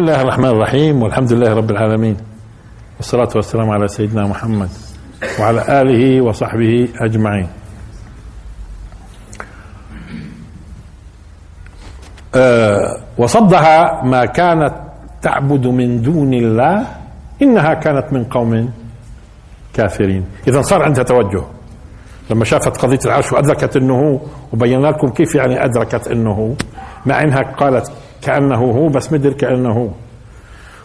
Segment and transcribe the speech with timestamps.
[0.00, 2.16] بسم الله الرحمن الرحيم والحمد لله رب العالمين
[2.96, 4.68] والصلاة والسلام على سيدنا محمد
[5.40, 7.48] وعلى آله وصحبه أجمعين
[12.34, 14.74] أه وصدها ما كانت
[15.22, 16.86] تعبد من دون الله
[17.42, 18.72] إنها كانت من قوم
[19.74, 21.44] كافرين إذا صار عندها توجه
[22.30, 24.20] لما شافت قضية العرش وأدركت أنه
[24.52, 26.56] وبينا لكم كيف يعني أدركت أنه
[27.06, 29.88] مع أنها قالت كأنه هو بس مدر كأنه هو.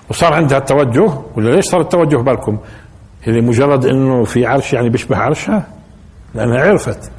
[0.09, 2.57] وصار عندها التوجه ولا ليش صار التوجه بالكم؟
[3.23, 5.67] هي مجرد أنه في عرش يعني بيشبه عرشها؟
[6.35, 7.11] لأنها عرفت.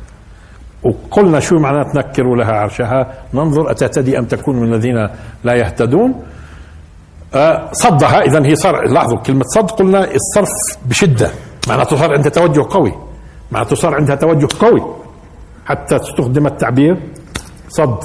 [0.83, 5.09] وقلنا شو معنى تنكر لها عرشها؟ ننظر أتهتدي أم تكون من الذين
[5.45, 6.23] لا يهتدون؟
[7.35, 8.21] أه صدها.
[8.21, 10.49] إذا هي صار لاحظوا كلمة صد قلنا الصرف
[10.89, 11.31] بشدة.
[11.69, 12.93] معناته صار عندها توجه قوي.
[13.53, 14.83] معناته صار عندها توجه قوي.
[15.67, 16.97] حتى تستخدم التعبير
[17.69, 17.99] صد.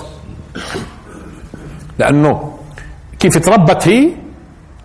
[2.01, 2.57] لأنه
[3.19, 4.09] كيف تربت هي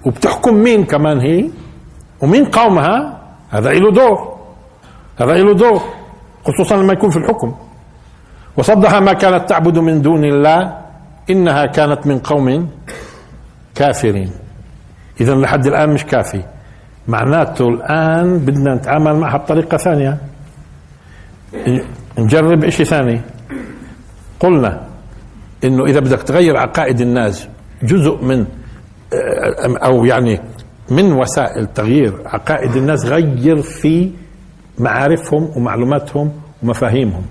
[0.04, 1.48] وبتحكم مين كمان هي
[2.20, 2.96] ومين قومها
[3.50, 4.18] هذا له دور
[5.20, 5.80] هذا له دور
[6.44, 7.54] خصوصا لما يكون في الحكم.
[8.56, 10.78] وصدها ما كانت تعبد من دون الله
[11.30, 12.68] إنها كانت من قوم
[13.74, 14.30] كافرين.
[15.20, 16.42] اذا لحد الآن مش كافي.
[17.08, 20.18] معناته الآن بدنا نتعامل معها بطريقة ثانية.
[22.18, 23.20] نجرب إشي ثاني.
[24.40, 24.72] قلنا
[25.64, 27.48] إنه إذا بدك تغير عقائد الناس
[27.82, 28.46] جزء من
[29.84, 30.40] أو يعني
[30.90, 34.10] من وسائل تغيير عقائد الناس غير في
[34.78, 36.32] معارفهم ومعلوماتهم
[36.62, 37.22] ومفاهيمهم.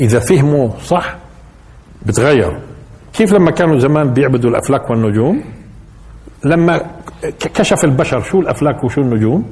[0.00, 1.16] إذا فهموا صح
[2.06, 2.60] بتغير.
[3.12, 5.44] كيف لما كانوا زمان بيعبدوا الأفلاك والنجوم؟
[6.44, 6.80] لما
[7.40, 9.44] كشف البشر شو الأفلاك وشو النجوم؟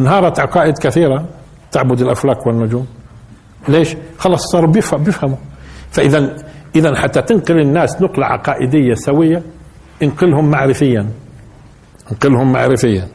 [0.00, 1.28] انهارت عقائد كثيرة
[1.72, 2.86] تعبد الأفلاك والنجوم.
[3.68, 5.36] ليش؟ خلص صاروا بيفهموا.
[5.90, 6.36] فإذا
[6.76, 9.42] اذا حتى تنقل الناس نقلة عقائدية سوية
[10.02, 11.06] انقلهم معرفيا.
[12.12, 13.08] انقلهم معرفيا.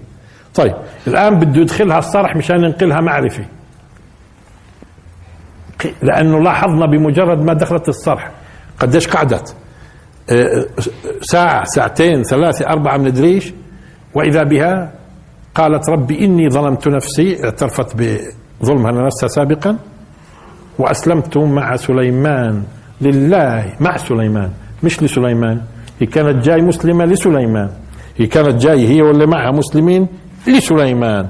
[0.55, 0.73] طيب
[1.07, 3.45] الآن بده يدخلها الصرح مشان ينقلها معرفي.
[6.01, 8.31] لأنه لاحظنا بمجرد ما دخلت الصرح
[8.79, 9.55] قديش قعدت.
[11.21, 13.53] ساعة ساعتين ثلاثة أربعة من إدريش.
[14.13, 14.93] وإذا بها
[15.55, 19.77] قالت ربي إني ظلمت نفسي اعترفت بظلمها لنفسها سابقا.
[20.79, 22.63] وأسلمت مع سليمان.
[23.01, 24.51] لله مع سليمان.
[24.83, 25.61] مش لسليمان.
[26.01, 27.69] هي كانت جاي مسلمة لسليمان.
[28.17, 30.07] هي كانت جاي هي واللي معها مسلمين
[30.47, 31.27] لسليمان.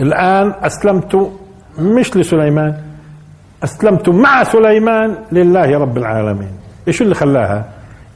[0.00, 1.30] الآن أسلمت
[1.78, 2.82] مش لسليمان.
[3.64, 6.50] أسلمت مع سليمان لله رب العالمين.
[6.88, 7.68] إيش اللي خلاها؟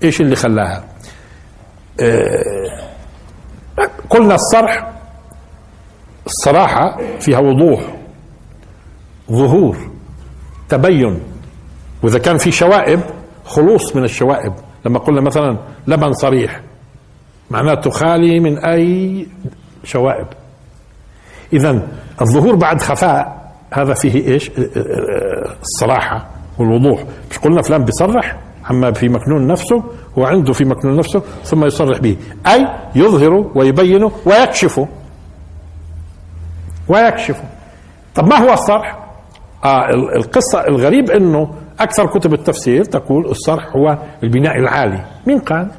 [0.02, 0.84] إيش اللي خلاها؟
[2.00, 2.78] آه
[4.10, 4.90] قلنا الصرح.
[6.26, 7.80] الصراحة فيها وضوح.
[9.32, 9.76] ظهور.
[10.68, 11.20] تبين.
[12.04, 13.00] وإذا كان في شوائب
[13.44, 14.52] خلوص من الشوائب.
[14.86, 16.60] لما قلنا مثلا لبن صريح
[17.50, 19.26] معناته خالي من أي
[19.84, 20.26] شوائب.
[21.52, 21.82] إذا
[22.20, 24.50] الظهور بعد خفاء هذا فيه إيش؟
[25.62, 26.26] الصراحة
[26.58, 27.04] والوضوح.
[27.30, 29.84] مش قلنا فلان بيصرح عما في مكنون نفسه
[30.18, 32.16] هو عنده في مكنون نفسه ثم يصرح به.
[32.46, 34.80] أي يظهر ويبين ويكشف.
[36.88, 37.42] ويكشف.
[38.14, 38.98] طب ما هو الصرح؟
[39.64, 45.04] آه القصة الغريب إنه أكثر كتب التفسير تقول الصرح هو البناء العالي.
[45.26, 45.70] مين قال؟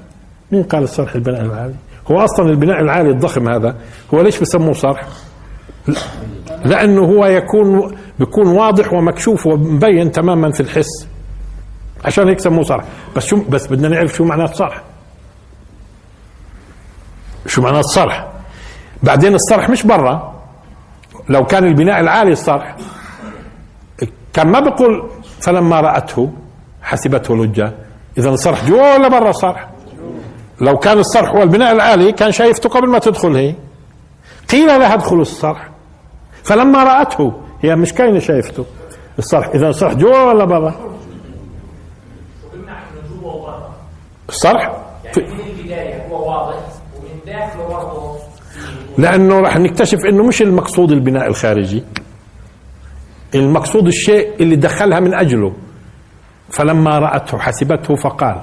[0.52, 1.76] مين قال الصرح البناء العالي؟
[2.12, 3.76] هو أصلا البناء العالي الضخم هذا.
[4.14, 5.08] هو ليش بسموه صرح؟
[6.66, 11.08] لأنه هو يكون بيكون واضح ومكشوف ومبين تماما في الحس.
[12.06, 12.86] عشان هيك سموه صرح.
[13.16, 14.84] بس شو بس بدنا نعرف شو معناه الصرح.
[17.48, 18.28] شو معناه الصرح؟
[19.04, 20.36] بعدين الصرح مش برا.
[21.30, 22.76] لو كان البناء العالي الصرح.
[24.34, 25.10] كان ما بقول
[25.46, 26.30] فلما رأته
[26.82, 27.74] حسبته لجة.
[28.18, 29.70] إذا الصرح جوا ولا برا الصرح
[30.62, 33.56] لو كان الصرح هو البناء العالي كان شايفته قبل ما تدخل هي.
[34.52, 35.70] قيل لها ادخل الصرح.
[36.44, 38.66] فلما رأته هي مش كاينة شايفته.
[39.20, 40.74] الصرح إذا الصرح جوا ولا برا؟
[44.30, 46.56] الصرح؟ يعني من البداية هو واضح
[46.98, 48.16] ومن داخله برضه
[48.98, 51.84] لأنه راح نكتشف أنه مش المقصود البناء الخارجي.
[53.36, 55.54] المقصود الشيء اللي دخلها من أجله.
[56.50, 58.42] فلما رأته حسبته فقال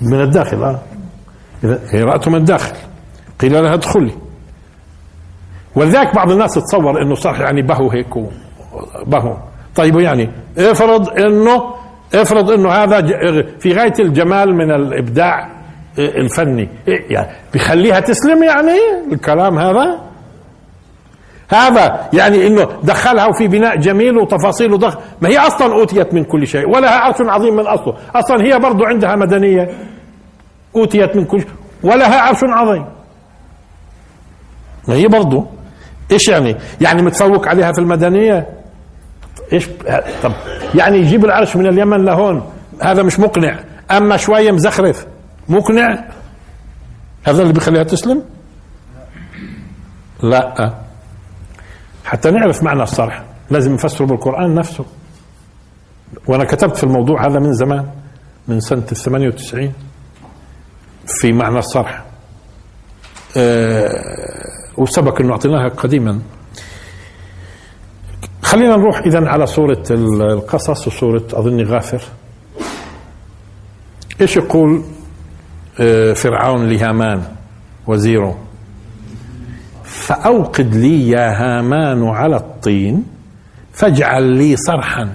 [0.00, 0.62] من الداخل.
[0.62, 0.80] آه.
[1.64, 2.76] إذا هي رأته من الداخل.
[3.40, 4.12] قيل لها ادخلي.
[5.76, 8.14] ولذلك بعض الناس تصور إنه صح يعني بهو هيك
[9.06, 9.36] بهو.
[9.76, 11.74] طيب يعني افرض إنه
[12.14, 13.02] افرض إنه هذا
[13.58, 15.50] في غاية الجمال من الإبداع
[15.98, 16.68] الفني.
[16.88, 18.78] إيه يعني بيخليها تسلم يعني
[19.12, 20.00] الكلام هذا؟
[21.48, 26.46] هذا يعني إنه دخلها في بناء جميل وتفاصيله ضخم ما هي أصلا أوتيت من كل
[26.46, 27.96] شيء ولها عرش عظيم من أصله.
[28.14, 29.70] أصلا هي برضو عندها مدنية
[30.76, 31.50] أوتيت من كل شيء
[31.82, 32.84] ولها عرش عظيم.
[34.88, 35.46] ما هي برضه
[36.12, 38.46] إيش يعني؟ يعني متفوق عليها في المدنية؟
[39.52, 39.68] إيش
[40.22, 40.32] طب
[40.74, 42.42] يعني يجيب العرش من اليمن لهون
[42.82, 43.58] هذا مش مقنع.
[43.90, 45.06] أما شوية مزخرف
[45.48, 46.04] مقنع؟
[47.24, 48.22] هذا اللي بيخليها تسلم؟
[50.22, 50.83] لا.
[52.04, 53.24] حتى نعرف معنى الصرح.
[53.50, 54.84] لازم نفسره بالقرآن نفسه.
[56.26, 57.90] وأنا كتبت في الموضوع هذا من زمان
[58.48, 59.72] من سنة 98
[61.06, 62.04] في معنى الصرح.
[63.36, 63.90] أه
[64.78, 66.20] وسبق أنه أعطيناها قديما.
[68.42, 72.02] خلينا نروح إذا على سورة القصص وسورة أظني غافر.
[74.20, 74.84] إيش يقول
[75.80, 77.22] أه فرعون لهامان
[77.86, 78.43] وزيره
[80.04, 83.04] فأوقد لي يا هامان على الطين
[83.72, 85.12] فاجعل لي صرحا.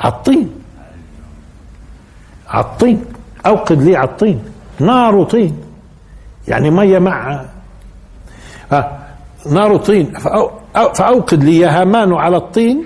[0.00, 0.50] على الطين.
[2.48, 3.04] على الطين.
[3.46, 4.42] أوقد لي على الطين.
[4.80, 5.56] نار طين.
[6.48, 7.44] يعني مية مع.
[8.72, 8.98] آه
[9.52, 10.12] نار طين.
[10.94, 12.84] فأوقد لي يا هامان على الطين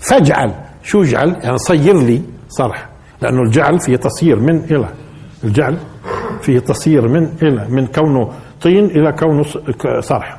[0.00, 0.54] فاجعل.
[0.82, 2.88] شو اجعل يعني صير لي صرح.
[3.22, 4.88] لأنه الجعل فيه تصير من إلى.
[5.44, 5.78] الجعل
[6.42, 7.66] فيه تصير من إلى.
[7.68, 8.32] من كونه
[8.62, 9.44] طين إلى كونه
[10.00, 10.38] صرح.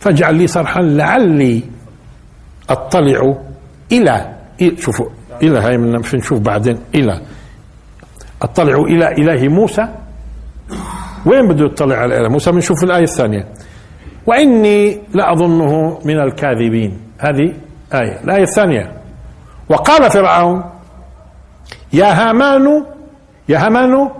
[0.00, 1.62] فاجعل لي صرحا لعلي
[2.70, 3.34] أطلع
[3.92, 4.34] إلى
[4.78, 5.08] شوفوا
[5.42, 7.20] إلى هاي من نشوف بعدين إلى.
[8.42, 9.88] أطلع إلى إله موسى.
[11.26, 13.48] وين بده يطلع على إله موسى؟ بنشوف الآية الثانية.
[14.26, 16.98] وإني لأظنه من الكاذبين.
[17.18, 17.54] هذه
[17.94, 18.20] آية.
[18.24, 18.92] الآية الثانية.
[19.68, 20.64] وقال فرعون
[21.92, 22.84] يا هامان
[23.48, 24.10] يا هامان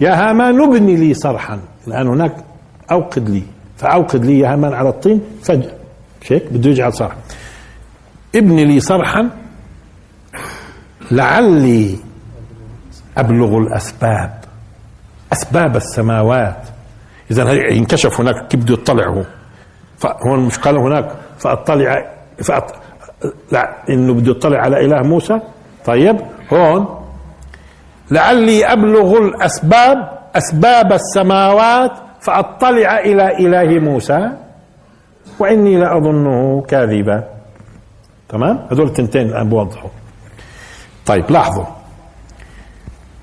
[0.00, 1.60] يا هامان ابن لي صرحا.
[1.90, 2.36] الآن هناك
[2.90, 3.42] أوقد لي
[3.76, 5.72] فأوقد لي يا على الطين فجأة.
[6.28, 7.16] هيك بده يجعل صرح.
[8.34, 9.30] ابن لي صرحا
[11.10, 11.96] لعلي
[13.18, 14.40] أبلغ الأسباب
[15.32, 16.62] أسباب السماوات.
[17.30, 19.24] إذا ينكشف هناك كيف بده يطلع هو؟
[19.98, 22.74] فهون مش قال هناك فأطلع فأط...
[23.52, 25.40] لا إنه بده يطلع على إله موسى؟
[25.84, 26.16] طيب
[26.52, 27.00] هون
[28.10, 34.30] لعلي أبلغ الأسباب أسباب السماوات فأطلع إلى إله موسى
[35.38, 37.24] وإني لأظنه كاذبا.
[38.28, 39.90] تمام؟ هذول التنتين الآن بوضحوا.
[41.06, 41.64] طيب لاحظوا.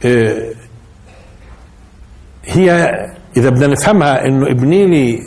[0.05, 0.53] إيه
[2.45, 2.71] هي
[3.37, 5.19] إذا بدنا نفهمها إنه ابني لي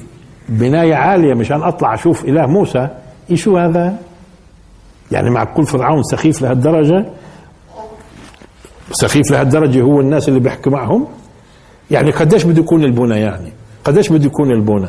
[0.48, 2.88] بناية عالية مشان أطلع أشوف إله موسى
[3.30, 3.96] إيش هذا؟
[5.12, 7.06] يعني معقول فرعون سخيف لهالدرجة؟
[8.92, 11.06] سخيف لهالدرجة هو الناس اللي بيحكي معهم؟
[11.90, 13.52] يعني قديش بده يكون البنى يعني؟
[13.84, 14.88] قديش بده يكون البنى؟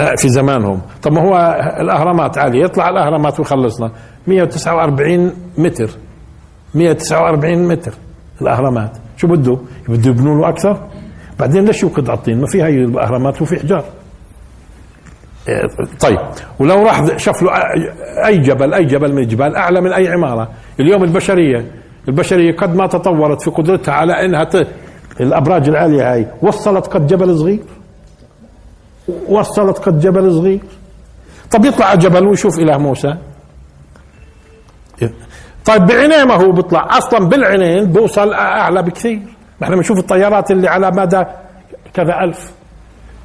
[0.00, 0.82] آه، في زمانهم.
[1.02, 1.36] طب ما هو
[1.80, 2.64] الأهرامات عالية.
[2.64, 3.92] يطلع الأهرامات ويخلصنا.
[4.26, 5.90] 149 متر.
[6.74, 7.92] 149 متر
[8.42, 8.98] الأهرامات.
[9.16, 9.58] شو بده؟
[9.88, 10.86] بده يبنوا له أكثر؟
[11.38, 13.84] بعدين ليش يوقد على الطين ما في هاي الأهرامات وفي حجار
[15.48, 15.68] آه،
[16.00, 16.18] طيب.
[16.58, 17.50] ولو راح شاف له
[18.26, 20.48] أي جبل أي جبل من الجبال أعلى من أي عمارة.
[20.80, 21.70] اليوم البشرية
[22.08, 24.44] البشرية قد ما تطورت في قدرتها على إنها
[25.20, 26.26] الأبراج العالية هاي.
[26.42, 27.64] وصلت قد جبل صغير.
[29.28, 30.60] وصلت قد جبل صغير.
[31.50, 33.16] طب يطلع على جبل ويشوف إله موسى.
[35.64, 36.98] طيب بعينيه ما هو بيطلع.
[36.98, 39.20] أصلا بالعينين بوصل أعلى بكثير.
[39.62, 41.24] إحنا بنشوف الطيارات اللي على مدى
[41.94, 42.52] كذا ألف.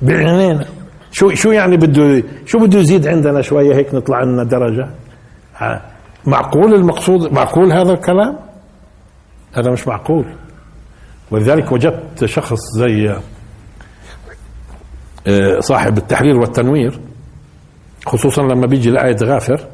[0.01, 0.65] بعينينا
[1.11, 4.89] شو شو يعني بده شو بده يزيد عندنا شوية هيك نطلع لنا درجة؟
[6.25, 8.37] معقول المقصود معقول هذا الكلام؟
[9.53, 10.25] هذا مش معقول.
[11.31, 13.15] ولذلك وجدت شخص زي
[15.27, 16.99] آه، صاحب التحرير والتنوير
[18.05, 19.67] خصوصا لما بيجي لآية غافر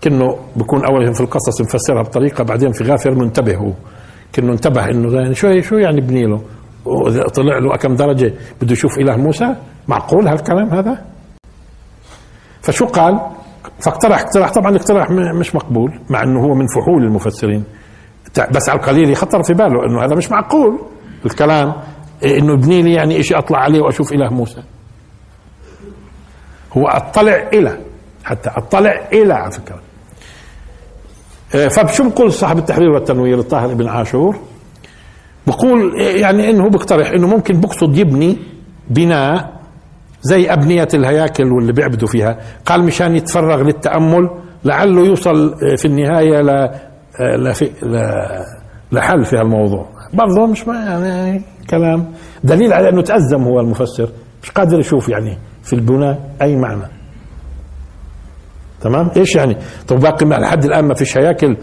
[0.00, 3.72] كأنه بكون أول في القصص مفسرها بطريقة بعدين في غافر منتبه هو
[4.32, 6.42] كأنه انتبه إنه يعني شو شو يعني بني له؟
[7.34, 9.56] طلع له كم درجة بده يشوف إله موسى؟
[9.88, 11.04] معقول هالكلام هذا؟
[12.62, 13.20] فشو قال؟
[13.80, 17.64] فاقترح اقتراح طبعا الاقتراح مش مقبول مع إنه هو من فحول المفسرين.
[18.40, 20.78] بس على القليل يخطر في باله إنه هذا مش معقول.
[21.26, 21.72] الكلام
[22.24, 24.62] إنه ابني لي يعني شيء أطلع عليه وأشوف إله موسى.
[26.72, 27.78] هو أطلع إلى
[28.24, 29.80] حتى أطلع إلى على فكرة.
[31.54, 34.36] إيه، فشو بقول صاحب التحرير والتنوير الطاهر بن عاشور.
[35.46, 38.38] بقول يعني إنه بقترح إنه ممكن بقصد يبني
[38.90, 39.60] بناء
[40.22, 42.38] زي أبنية الهياكل واللي بيعبدوا فيها.
[42.66, 44.30] قال مشان يتفرغ للتأمل
[44.64, 45.84] لعله يوصل في
[47.20, 47.70] النهاية لفي
[48.92, 49.88] لحل في هالموضوع.
[50.14, 52.12] برضه مش يعني كلام.
[52.44, 54.08] دليل على أنه تأزم هو المفسر.
[54.42, 56.88] مش قادر يشوف يعني في البناء أي معنى.
[58.80, 59.56] تمام؟ إيش يعني؟
[59.88, 61.56] طب باقي لحد الآن ما فيش هياكل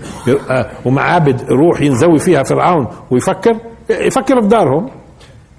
[0.51, 3.53] آه، ومعابد روح ينزوي فيها فرعون ويفكر
[3.89, 4.89] يفكر في دارهم.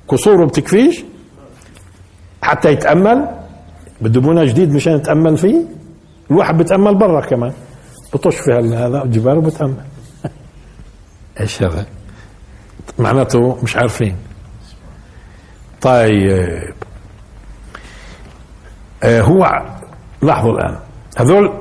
[0.09, 1.05] قصوره بتكفيش
[2.43, 3.29] حتى يتأمل.
[4.01, 5.63] بده بنى جديد مشان يتأمل فيه.
[6.31, 7.53] الواحد بيتأمل برا كمان.
[8.12, 9.75] بطش في هذا الجبال وبتامل
[11.40, 11.87] إيش هذا؟
[12.99, 14.16] معناته مش عارفين.
[15.81, 16.75] طيب.
[19.02, 19.62] آه هو
[20.23, 20.78] لاحظوا الآن.
[21.16, 21.52] هذول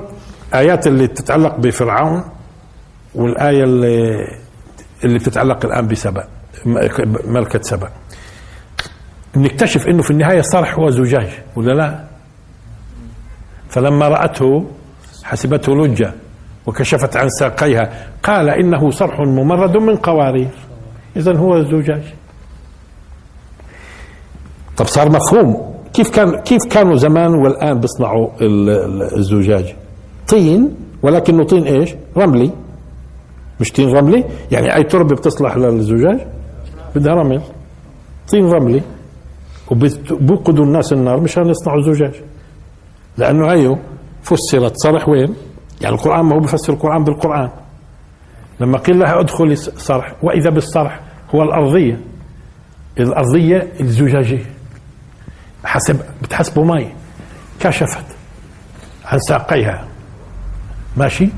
[0.53, 2.23] آيات اللي تتعلق بفرعون
[3.15, 4.27] والآية اللي
[5.03, 6.27] اللي بتتعلق الآن بسبأ
[7.25, 7.89] ملكة سبأ.
[9.35, 12.05] نكتشف إنه في النهاية صرح هو زجاج ولا لا؟
[13.69, 14.71] فلما رأته
[15.23, 16.13] حسبته لجة.
[16.67, 17.89] وكشفت عن ساقيها.
[18.23, 20.49] قال إنه صرح ممرد من قوارير.
[21.15, 22.03] اذا هو الزجاج.
[24.77, 25.71] طب صار مفهوم.
[25.93, 28.29] كيف كان كيف كانوا زمان والآن بيصنعوا
[29.17, 29.75] الزجاج؟
[30.27, 32.51] طين ولكنه طين إيش؟ رملي.
[33.59, 36.19] مش طين رملي؟ يعني أي تربة بتصلح للزجاج؟
[36.95, 37.41] بدها رمل.
[38.31, 38.81] طين رملي.
[39.71, 42.13] وبيوقدوا الناس النار مشان يصنعوا زجاج
[43.17, 43.77] لأنه هيو
[44.23, 45.35] فسرت صرح وين؟
[45.81, 47.49] يعني القرآن ما هو بفسر القرآن بالقرآن.
[48.59, 50.99] لما قيل لها ادخلي صرح وإذا بالصرح
[51.35, 51.99] هو الأرضية.
[52.99, 54.45] الأرضية الزجاجيه
[55.65, 56.93] حسب بتحسبه مي.
[57.59, 58.05] كشفت
[59.05, 59.87] عن ساقيها.
[60.97, 61.29] ماشي؟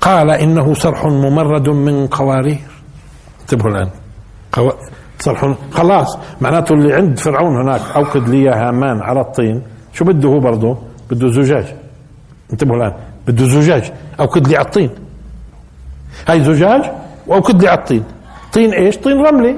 [0.00, 2.60] قال إنه صرح ممرد من قوارير.
[3.40, 3.90] انتبهوا الآن.
[4.52, 4.70] قو...
[5.18, 6.18] صرح خلاص.
[6.40, 9.62] معناته اللي عند فرعون هناك أوقد لي هامان على الطين.
[9.92, 10.78] شو بده هو برضه؟
[11.10, 11.83] بده زجاج.
[12.52, 12.92] انتبهوا الآن.
[13.26, 14.90] بده زجاج اوقد لي على الطين.
[16.28, 16.90] هاي زجاج
[17.26, 18.04] واوقد لي على الطين.
[18.52, 19.56] طين إيش؟ طين رملي.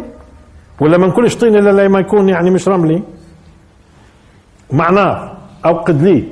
[0.81, 3.03] ولا ما نقولش طين إلا لما يكون يعني مش رملي.
[4.73, 6.29] معناه اوقد لي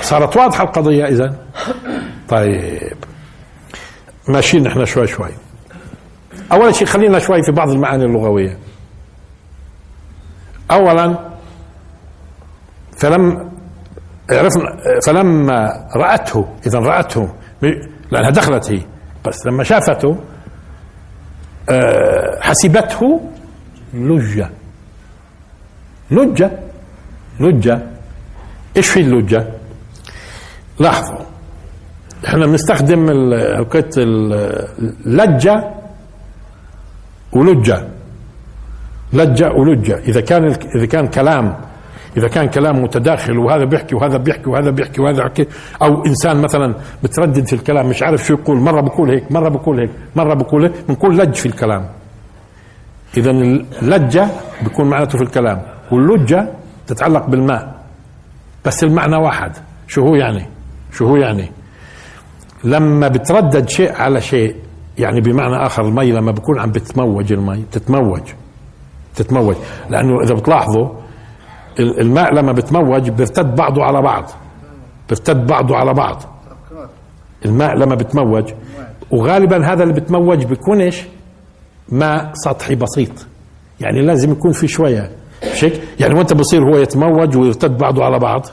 [0.00, 1.36] صارت واضحة القضية إذا.
[2.28, 2.96] طيب.
[4.28, 5.30] ماشيين إحنا شوي شوي.
[6.52, 8.58] اول شيء خلينا شوي في بعض المعاني اللغوية.
[10.70, 11.18] أولا
[12.96, 13.50] فلم
[14.30, 17.28] عرفنا فلما رأته إذا رأته
[18.10, 18.80] لأنها دخلت هي
[19.26, 20.16] بس لما شافته
[21.70, 23.20] آه، حسبته
[23.94, 24.50] لجة.
[26.10, 26.50] لجة؟
[27.40, 27.82] لجة.
[28.76, 29.46] إيش في اللجة؟
[30.78, 31.18] لاحظوا
[32.26, 33.10] إحنا بنستخدم
[33.60, 33.98] القيت
[35.06, 35.64] لجة
[37.32, 37.88] ولجة.
[39.12, 39.98] لجة ولجة.
[39.98, 40.44] إذا كان
[40.76, 41.56] إذا كان كلام
[42.16, 45.46] إذا كان كلام متداخل وهذا بيحكي وهذا بيحكي وهذا بيحكي وهذا بيحكي
[45.82, 49.80] أو إنسان مثلا بتردد في الكلام مش عارف شو يقول مرة بقول هيك مرة بقول
[49.80, 51.88] هيك مرة بقول هيك بنقول لج في الكلام.
[53.16, 54.28] اذا اللجة
[54.62, 55.62] بيكون معناته في الكلام
[55.92, 56.48] واللجة
[56.86, 57.78] تتعلق بالماء.
[58.64, 59.52] بس المعنى واحد
[59.88, 60.46] شو هو يعني؟
[60.92, 61.50] شو هو يعني؟
[62.64, 64.56] لما بتردد شيء على شيء
[64.98, 68.22] يعني بمعنى آخر المي لما بكون عم بتموج المي تتموج
[69.14, 69.56] تتموج.
[69.90, 70.88] لأنه إذا بتلاحظوا
[71.80, 74.30] الماء لما بتموج بيرتد بعضه على بعض.
[75.08, 76.22] بيرتد بعضه على بعض.
[77.44, 78.52] الماء لما بتموج.
[79.10, 81.02] وغالبا هذا اللي بتموج بيكون إيش؟
[81.88, 83.26] ماء سطحي بسيط.
[83.80, 85.10] يعني لازم يكون في شوية.
[85.42, 88.46] هيك؟ يعني وانت بصير هو يتموج ويرتد بعضه على بعض.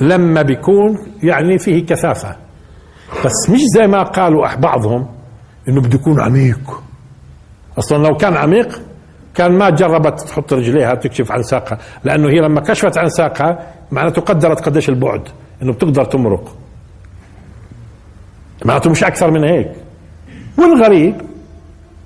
[0.00, 2.36] لما بيكون يعني فيه كثافة.
[3.24, 5.08] بس مش زي ما قالوا بعضهم
[5.68, 6.82] إنه بده يكون عميق.
[7.78, 8.82] أصلا لو كان عميق
[9.34, 14.22] كان ما جربت تحط رجليها تكشف عن ساقها لأنه هي لما كشفت عن ساقها معناته
[14.22, 15.28] قدرت قديش البعد
[15.62, 16.56] إنه بتقدر تمرق.
[18.64, 19.72] معناته مش أكثر من هيك.
[20.58, 21.20] والغريب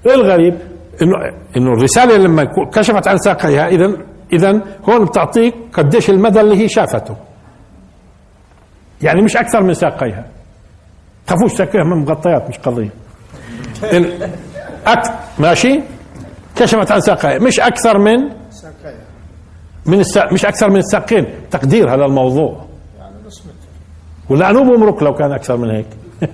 [0.06, 0.54] الغريب
[1.02, 1.12] انه
[1.56, 3.96] إنه الرسالة لما كشفت عن ساقيها اذا
[4.32, 7.16] اذا هون بتعطيك قديش المدى اللي هي شافته.
[9.02, 10.24] يعني مش أكثر من ساقيها.
[11.26, 12.90] تخافوش ساقيها من مغطيات مش قضية.
[15.38, 15.80] ماشي؟
[16.56, 18.30] كشفت عن ساقيها مش أكثر من
[19.86, 21.26] من الساق مش أكثر من الساقين.
[21.50, 22.64] تقديرها للموضوع
[24.28, 25.86] ولا انوب امرك لو كان أكثر من هيك.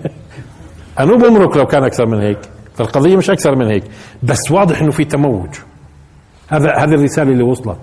[1.00, 2.38] انوب امرك لو كان أكثر من هيك.
[2.74, 3.84] فالقضية مش أكثر من هيك.
[4.22, 5.48] بس واضح إنه في تموج.
[6.48, 7.78] هذا هذه الرسالة اللي وصلت.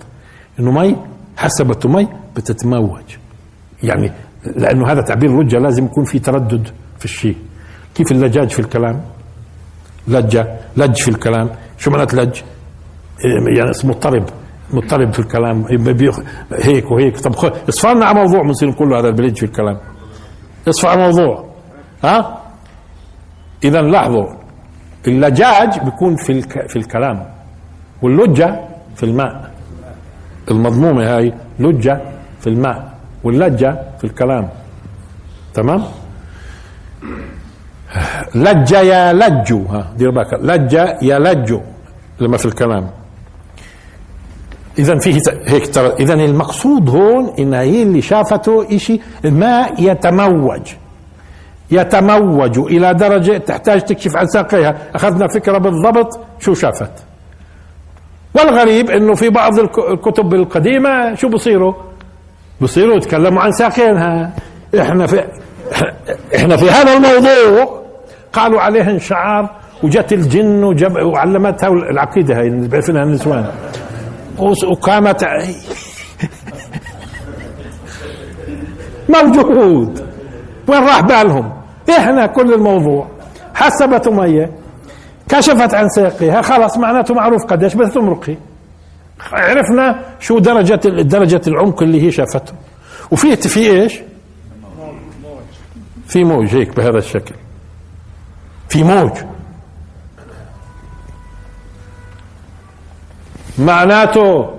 [0.60, 0.96] إنه مي
[1.36, 3.16] حسبته مي بتتموج.
[3.82, 4.12] يعني
[4.56, 5.58] لأنه هذا تعبير لجة.
[5.58, 6.68] لازم يكون في تردد
[6.98, 7.36] في الشيء.
[7.94, 9.00] كيف اللجاج في الكلام؟
[10.08, 10.56] لجة.
[10.76, 11.50] لج في الكلام.
[11.80, 12.34] شو معنات لج؟
[13.56, 14.24] يعني اسمه مضطرب
[14.72, 15.64] مضطرب في الكلام.
[16.62, 17.18] هيك وهيك.
[17.20, 17.34] طب
[17.68, 19.78] اصفى لنا على موضوع بنصير نقول له هذا بلج في الكلام.
[20.68, 21.44] اصفى على موضوع.
[22.04, 22.42] ها؟
[23.64, 24.26] اذا لاحظوا.
[25.06, 26.70] اللجاج بيكون في الك...
[26.70, 27.26] في الكلام.
[28.02, 28.60] واللجة
[28.96, 29.50] في الماء.
[30.50, 32.00] المضمومة هاي لجة
[32.40, 32.94] في الماء.
[33.24, 34.48] واللجة في الكلام.
[35.54, 35.82] تمام؟
[38.34, 40.34] لج يلج ها دير بالك.
[40.34, 40.72] لج
[41.02, 41.60] يلج
[42.20, 42.90] لما في الكلام.
[44.78, 50.60] اذا فيه هيك اذا المقصود هون إن هي اللي شافته شيء الماء يتموج.
[51.70, 54.76] يتموج إلى درجة تحتاج تكشف عن ساقيها.
[54.94, 56.92] أخذنا فكرة بالضبط شو شافت؟
[58.34, 61.74] والغريب إنه في بعض الك- الكتب القديمة شو بصيروا؟
[62.60, 64.32] بصيروا يتكلموا عن ساقينها.
[64.80, 65.24] إحنا في
[66.36, 67.80] إحنا في هذا الموضوع.
[68.32, 69.50] قالوا عليه انشعار
[69.82, 73.46] وجت الجن وجب وعلمتها العقيده هاي اللي بيعرفونها النسوان
[74.38, 75.24] وقامت
[79.08, 80.04] موجود.
[80.68, 81.52] وين راح بالهم؟
[81.98, 83.08] إحنا كل الموضوع.
[83.54, 84.50] حسبت مية
[85.28, 88.36] كشفت عن ساقها خلاص معناته معروف قديش بدها تمرقي
[89.32, 92.52] عرفنا شو درجة درجة العمق اللي هي شافته.
[93.10, 94.00] وفي في إيش؟
[96.06, 97.34] في موج هيك بهذا الشكل.
[98.68, 99.10] في موج.
[103.60, 104.50] معناته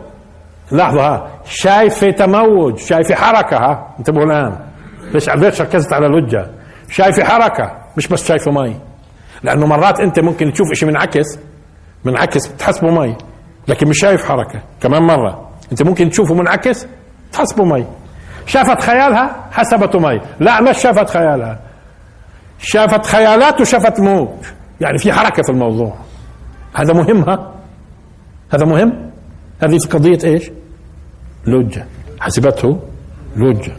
[0.72, 4.60] لحظة ها شايفة تموج شايفة حركة ها انتبهوا الآن.
[5.13, 6.48] ليش ليش ركزت على الوجه؟
[6.89, 8.75] شايفة حركة مش بس شايفة مي.
[9.43, 11.39] لأنه مرات أنت ممكن تشوف إشي منعكس
[12.05, 13.15] منعكس بتحسبه مي
[13.67, 14.62] لكن مش شايف حركة.
[14.81, 16.88] كمان مرة أنت ممكن تشوفه منعكس
[17.31, 17.86] تحسبه مي.
[18.46, 20.22] شافت خيالها؟ حسبته مي.
[20.39, 21.60] لا مش شافت خيالها.
[22.60, 24.29] شافت خيالات وشافت موج.
[24.81, 25.96] يعني في حركة في الموضوع.
[26.75, 27.51] هذا مهم ها؟
[28.53, 29.12] هذا مهم؟
[29.63, 30.51] هذه في قضية إيش؟
[31.48, 31.86] لجة.
[32.20, 32.80] حسبته
[33.36, 33.73] لجة.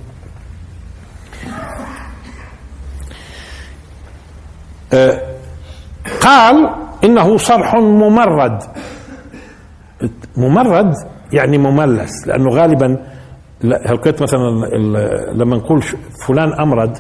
[4.93, 5.23] آه،
[6.21, 8.63] قال إنه صرح ممرد.
[10.37, 10.95] ممرد
[11.33, 13.07] يعني مملس لأنه غالبا
[13.65, 14.39] هلقيت مثلا
[15.35, 15.83] لما نقول
[16.27, 16.99] فلان أمرد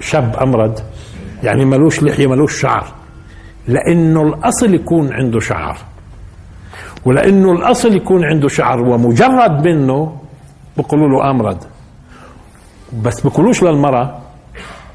[0.00, 0.80] شاب أمرد
[1.42, 2.97] يعني ملوش لحية ملوش شعر.
[3.68, 5.78] لأنه الأصل يكون عنده شعر.
[7.04, 10.16] ولأنه الأصل يكون عنده شعر ومجرد منه
[10.76, 11.58] بقولوا له امرد
[13.02, 14.18] بس بقولوش للمرأة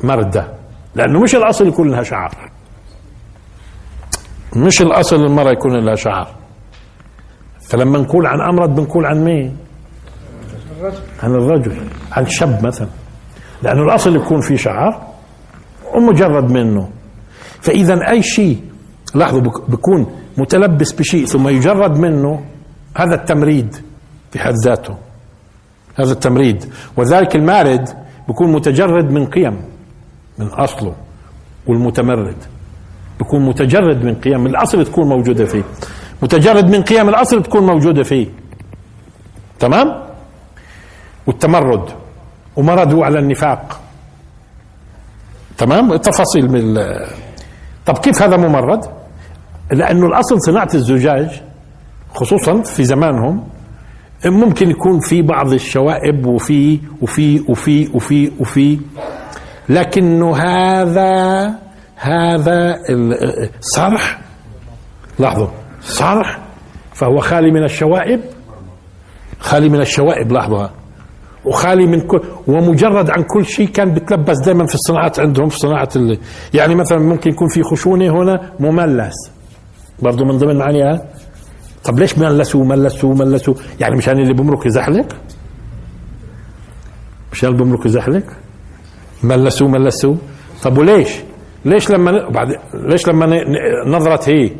[0.03, 0.47] مرده
[0.95, 2.31] لأنه مش الأصل يكون لها شعر.
[4.55, 6.27] مش الأصل المراه يكون لها شعر.
[7.69, 9.57] فلما نقول عن امرد بنقول عن مين؟
[11.23, 12.87] عن الرجل عن شاب مثلا.
[13.63, 15.01] لأنه الأصل يكون في شعر
[15.93, 16.89] ومجرد منه.
[17.63, 18.61] فإذا أي شيء
[19.15, 22.45] لاحظوا بك- بكون متلبس بشيء ثم يجرد منه
[22.97, 23.75] هذا التمريد
[24.31, 24.95] في حد ذاته.
[25.95, 26.65] هذا التمريد.
[26.97, 27.89] وذلك المارد
[28.27, 29.61] بيكون متجرد من قيم
[30.39, 30.95] من أصله
[31.67, 32.35] والمتمرد.
[33.19, 35.63] بيكون متجرد من قيم الأصل تكون موجودة فيه.
[36.21, 38.27] متجرد من قيم الأصل تكون موجودة فيه.
[39.59, 40.03] تمام؟
[41.27, 41.89] والتمرد.
[42.55, 43.79] ومرضوا على النفاق.
[45.57, 46.77] تمام؟ التفاصيل من
[47.85, 48.85] طب كيف هذا ممرد
[49.71, 51.41] لأنه الأصل صناعة الزجاج
[52.15, 53.47] خصوصا في زمانهم
[54.25, 58.79] ممكن يكون في بعض الشوائب وفي وفي وفي وفي وفي.
[59.69, 61.45] لكنه هذا
[61.95, 64.19] هذا ال- صرح.
[65.19, 65.47] لاحظوا
[65.81, 66.39] صرح.
[66.93, 68.21] فهو خالي من الشوائب.
[69.39, 70.67] خالي من الشوائب لاحظوا
[71.45, 75.89] وخالي من كل ومجرد عن كل شيء كان بتلبس دائما في الصناعات عندهم في صناعة
[75.95, 76.17] ال...
[76.53, 79.13] يعني مثلا ممكن يكون في خشونة هنا مملس.
[79.99, 81.01] برضه من ضمن معانيها؟
[81.83, 85.15] طب ليش ملسوا ملسوا ملسوا يعني مشان اللي بمرك يزحلق؟
[87.31, 88.23] مشان اللي بمرك يزحلق؟
[89.23, 90.15] ملسوا ملسوا
[90.63, 91.09] طب وليش؟
[91.65, 92.29] ليش لما.
[92.29, 93.25] بعد ليش لما
[93.87, 94.51] نظرت هي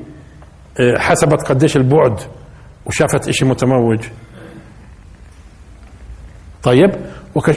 [0.80, 2.20] آه، حسبت قديش البعد
[2.86, 4.00] وشافت إشي متموج؟
[6.64, 6.92] طيب
[7.36, 7.56] وكش...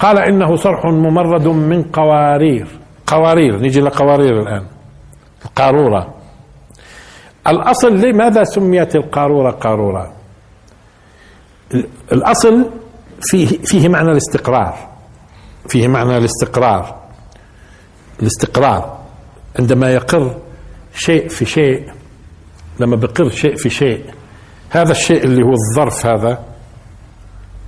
[0.00, 2.66] قال إنه صرح ممرد من قوارير.
[3.06, 4.66] قوارير نيجي لقوارير الآن.
[5.44, 6.14] القارورة.
[7.46, 10.12] الأصل لماذا سميت القارورة قارورة؟
[11.74, 12.70] ال- الأصل
[13.20, 14.74] فيه فيه معنى الاستقرار.
[15.68, 16.96] فيه معنى الاستقرار.
[18.22, 18.98] الاستقرار.
[19.58, 20.36] عندما يقر
[20.94, 21.90] شيء في شيء
[22.80, 24.04] لما بقر شيء في شيء
[24.70, 26.38] هذا الشيء اللي هو الظرف هذا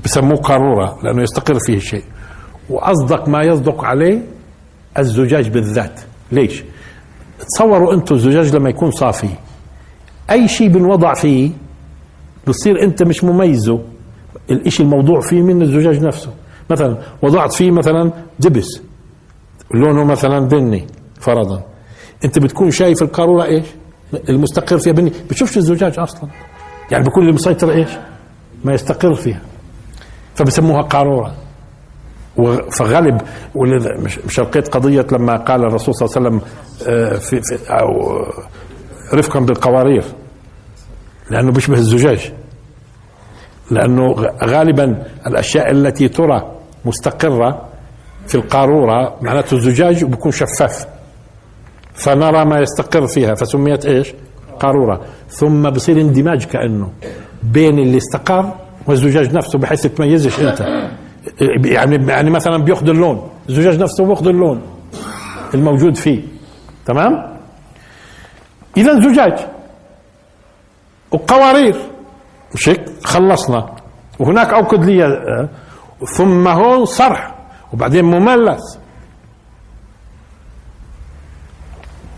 [0.04, 2.04] بسموه قارورة لأنه يستقر فيه شيء.
[2.70, 4.22] وأصدق ما يصدق عليه
[4.98, 6.00] الزجاج بالذات.
[6.32, 6.64] ليش؟
[7.48, 9.28] تصوروا أنتم الزجاج لما يكون صافي.
[10.30, 11.50] أي شيء بنوضع فيه
[12.48, 13.80] بصير أنت مش مميزه.
[14.50, 16.30] الإشي الموضوع فيه من الزجاج نفسه.
[16.70, 18.82] مثلا وضعت فيه مثلا دبس.
[19.74, 20.86] لونه مثلا بني
[21.20, 21.62] فرضا.
[22.24, 23.66] أنت بتكون شايف القارورة إيش؟
[24.28, 25.12] المستقر فيها بني.
[25.30, 26.30] بتشوفش الزجاج أصلا.
[26.90, 27.88] يعني بيكون اللي مسيطر إيش؟
[28.64, 29.40] ما يستقر فيها.
[30.40, 31.34] فبسموها قارورة.
[32.70, 33.20] فغلب.
[34.26, 36.40] مش لقيت قضية لما قال الرسول صلى الله عليه وسلم
[36.88, 37.88] آه، في, في أو
[39.14, 40.04] رفقا بالقوارير.
[41.30, 42.32] لأنه بيشبه الزجاج.
[43.70, 46.52] لأنه غالبا الأشياء التي ترى
[46.84, 47.68] مستقرة
[48.26, 50.86] في القارورة معناته الزجاج بيكون شفاف.
[51.94, 53.34] فنرى ما يستقر فيها.
[53.34, 54.14] فسميت إيش؟
[54.60, 55.00] قارورة.
[55.28, 56.92] ثم بصير اندماج كأنه
[57.42, 58.54] بين اللي استقر
[58.86, 60.60] والزجاج نفسه بحيث تميزش انت.
[61.64, 63.30] يعني يعني مثلا بياخذ اللون.
[63.48, 64.62] الزجاج نفسه بياخذ اللون
[65.54, 66.22] الموجود فيه.
[66.86, 67.36] تمام؟
[68.76, 69.46] اذا زجاج.
[71.10, 71.76] وقوارير.
[72.54, 73.76] مش هيك خلصنا.
[74.18, 75.48] وهناك اوقد لي.
[76.16, 77.34] ثم هون صرح.
[77.72, 78.78] وبعدين مملس.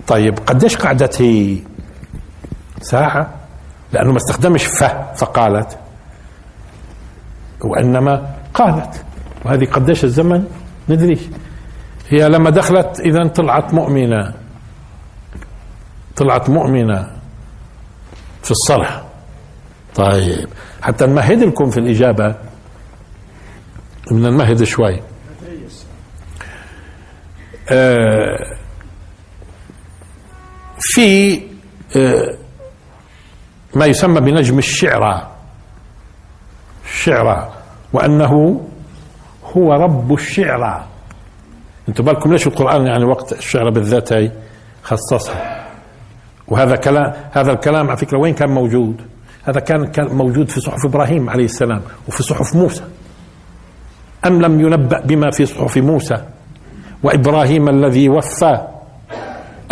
[0.07, 1.59] طيب قديش قعدت هي؟
[2.81, 3.35] ساعة
[3.93, 5.79] لأنه ما استخدمش فه فقالت.
[7.65, 9.05] وإنما قالت.
[9.45, 10.45] وهذه قديش الزمن؟
[10.89, 11.31] ندري.
[12.09, 14.35] هي لما دخلت إذا طلعت مؤمنة.
[16.17, 17.11] طلعت مؤمنة
[18.43, 19.03] في الصرح
[19.95, 20.49] طيب.
[20.83, 22.35] حتى نمهد لكم في الإجابة.
[24.11, 25.01] بدنا نمهد شوي.
[27.71, 28.39] آه
[30.79, 31.41] في
[31.97, 32.35] آه
[33.75, 35.32] ما يسمى بنجم الشعرى
[36.93, 37.49] الشعرى
[37.93, 38.61] وأنه
[39.57, 40.85] هو رب الشعرى
[41.89, 44.33] أنتم بالكم ليش القرآن يعني وقت الشعر بالذات هي
[44.83, 45.67] خصصها؟
[46.49, 49.01] وهذا كلام هذا الكلام على فكرة وين كان موجود؟
[49.45, 52.85] هذا كان كان موجود في صحف إبراهيم عليه السلام وفي صحف موسى.
[54.27, 56.25] أم لم ينبأ بما في صحف موسى؟
[57.03, 58.67] وإبراهيم الذي وفى.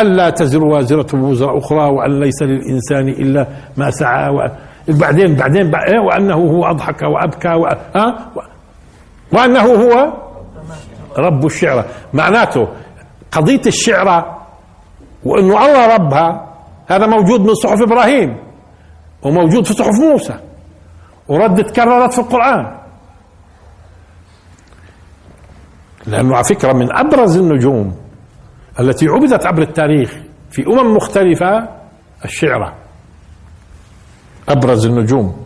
[0.01, 4.51] ألا تزر وازرة وزر أخرى وأن ليس للإنسان إلا ما سعى
[4.99, 7.67] بعدين بعدين إيه؟ وأنه هو أضحك وأبكى و...
[7.67, 8.31] ها؟
[9.33, 10.13] وأنه هو
[11.19, 12.69] رب الشعرى معناته
[13.33, 14.37] قضية الشعرى
[15.25, 16.47] وإنه الله ربها
[16.89, 18.37] هذا موجود من صحف إبراهيم
[19.23, 20.35] وموجود في صحف موسى
[21.29, 22.81] ورد تكررت في القرآن.
[26.07, 27.97] لأنه على فكرة من أبرز النجوم
[28.81, 30.15] التي عبدت عبر التاريخ
[30.51, 31.69] في أمم مختلفة
[32.25, 32.75] الشعره
[34.51, 35.45] أبرز النجوم.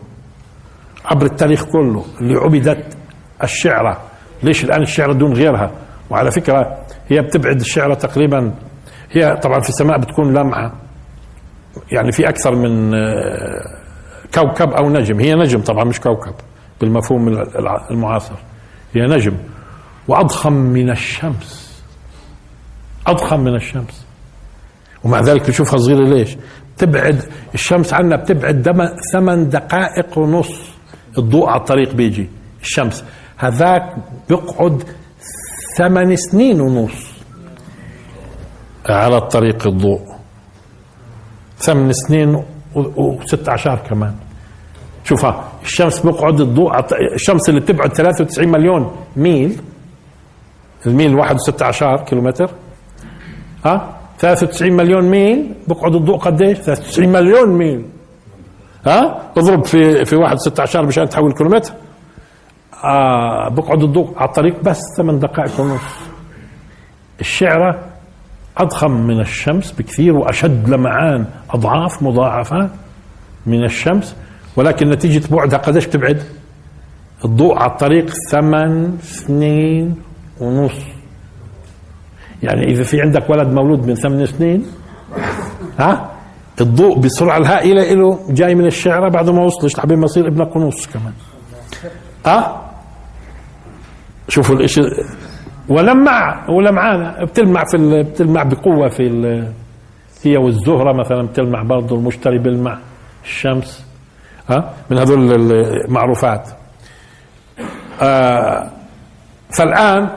[1.05, 2.97] عبر التاريخ كله اللي عبدت
[3.43, 4.01] الشعرة.
[4.43, 5.71] ليش الآن الشعرة دون غيرها؟
[6.09, 8.53] وعلى فكرة هي بتبعد الشعرة تقريبا
[9.11, 10.73] هي طبعا في السماء بتكون لمعة
[11.91, 13.79] يعني في أكثر من آه،
[14.35, 15.19] كوكب أو نجم.
[15.19, 16.33] هي نجم طبعا مش كوكب
[16.81, 17.27] بالمفهوم
[17.91, 18.35] المعاصر.
[18.93, 19.37] هي نجم.
[20.07, 21.81] وأضخم من الشمس.
[23.07, 24.05] أضخم من الشمس.
[25.03, 26.37] ومع ذلك بشوفها صغيرة ليش؟
[26.77, 28.69] تبعد الشمس عنا بتبعد
[29.13, 30.61] ثمان دقائق ونص.
[31.17, 32.29] الضوء على الطريق بيجي
[32.61, 33.03] الشمس.
[33.37, 33.95] هذاك
[34.29, 34.83] بيقعد
[35.77, 37.11] ثمان سنين ونص.
[38.85, 40.01] على الطريق الضوء.
[41.57, 42.43] ثمان سنين
[42.75, 44.15] وست عشر كمان.
[45.03, 46.71] شوفها الشمس بيقعد الضوء
[47.13, 49.61] الشمس اللي بتبعد 93 مليون ميل.
[50.85, 52.49] الميل واحد وستة عشر كيلومتر.
[53.65, 57.85] ها؟ 93 مليون ميل بقعد الضوء قديش؟ 93 مليون ميل.
[58.85, 61.73] ها؟ اضرب في في واحد 16 مشان تحول كيلومتر.
[62.83, 65.81] آه بقعد الضوء على الطريق بس ثمان دقائق ونص.
[67.19, 67.79] الشعرة
[68.57, 72.69] أضخم من الشمس بكثير وأشد لمعان أضعاف مضاعفة
[73.45, 74.15] من الشمس
[74.55, 76.23] ولكن نتيجة بعدها قديش بتبعد؟
[77.25, 79.95] الضوء على الطريق ثمان سنين
[80.41, 80.94] ونص.
[82.45, 84.65] يعني إذا في عندك ولد مولود من ثمان سنين
[85.79, 86.11] ها؟
[86.61, 90.87] الضوء بالسرعه الهائله له جاي من الشعره بعد ما وصلش لحبين ما يصير ابنك ونص
[90.87, 91.13] كمان.
[92.25, 92.61] ها؟
[94.29, 94.81] شوفوا الإشي.
[95.69, 99.03] ولمع ولمعانة بتلمع في بتلمع بقوة في
[100.23, 102.77] هي والزهرة مثلا بتلمع برضه المشتري بيلمع
[103.23, 103.85] الشمس.
[104.49, 106.49] ها؟ من هذول المعروفات.
[108.01, 108.69] آه
[109.57, 110.09] فالآن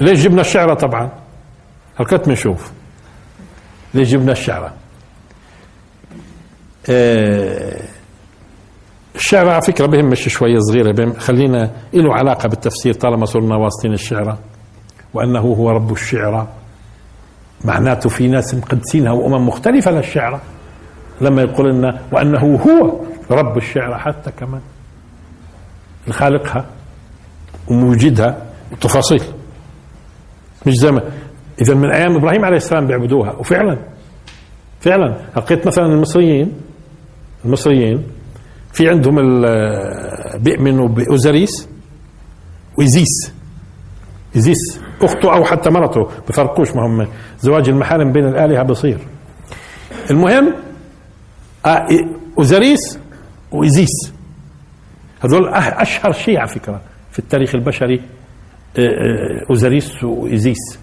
[0.00, 1.10] ليش جبنا الشعرة طبعا؟
[2.00, 2.72] هلكت بنشوف.
[3.94, 4.72] ليش جبنا الشعرة
[6.90, 7.80] آه
[9.14, 14.38] الشعر على فكرة بهمش شوية صغيرة خلينا له علاقة بالتفسير طالما صرنا واصلين الشعرة
[15.14, 16.48] وأنه هو رب الشعرى
[17.64, 20.40] معناته في ناس مقدسينها وأمم مختلفة للشعرى
[21.20, 24.60] لما يقول لنا وأنه هو رب الشعرى حتى كمان.
[26.10, 26.64] خالقها
[27.68, 29.22] وموجدها وتفاصيل.
[30.66, 31.02] مش زي ما
[31.60, 33.32] إذا من أيام إبراهيم عليه السلام بيعبدوها.
[33.32, 33.78] وفعلا
[34.80, 35.16] فعلا.
[35.36, 36.52] لقيت مثلا المصريين
[37.44, 38.02] المصريين
[38.72, 39.16] في عندهم
[40.38, 41.68] بيؤمنوا بأوزاريس
[42.78, 43.32] وإزيس.
[44.36, 47.08] إزيس أخته أو حتى مرته بفرقوش ما هم
[47.40, 48.98] زواج المحارم بين الآلهة بصير.
[50.10, 50.54] المهم
[51.66, 51.86] آه،
[52.38, 52.98] أوزاريس
[53.52, 54.12] وإزيس.
[55.20, 58.02] هذول أشهر شيء على فكرة في التاريخ البشري.
[58.78, 60.78] آه، آه، أوزاريس وإزيس.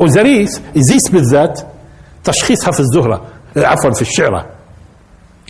[0.00, 1.60] أوزاريس إزيس بالذات
[2.24, 3.24] تشخيصها في الزهرة
[3.56, 4.46] عفوا في الشعرة.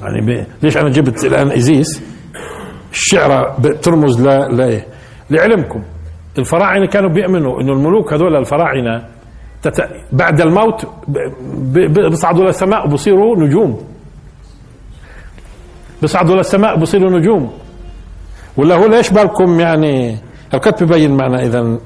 [0.03, 2.03] يعني ليش أنا جبت الآن إزيس؟
[2.93, 4.83] الشعرة ترمز ل ل
[5.31, 5.83] لعلمكم.
[6.39, 9.09] الفراعنة كانوا بيؤمنوا إنه الملوك هذول الفراعنة
[9.63, 9.89] تت...
[10.13, 10.87] بعد الموت
[11.75, 13.83] بيصعدوا للسماء وبصيروا نجوم.
[16.03, 17.53] بيصعدوا للسماء وبصيروا نجوم.
[18.57, 20.17] ولا هو ليش بالكم يعني
[20.55, 21.79] الكتب ببين معنا اذا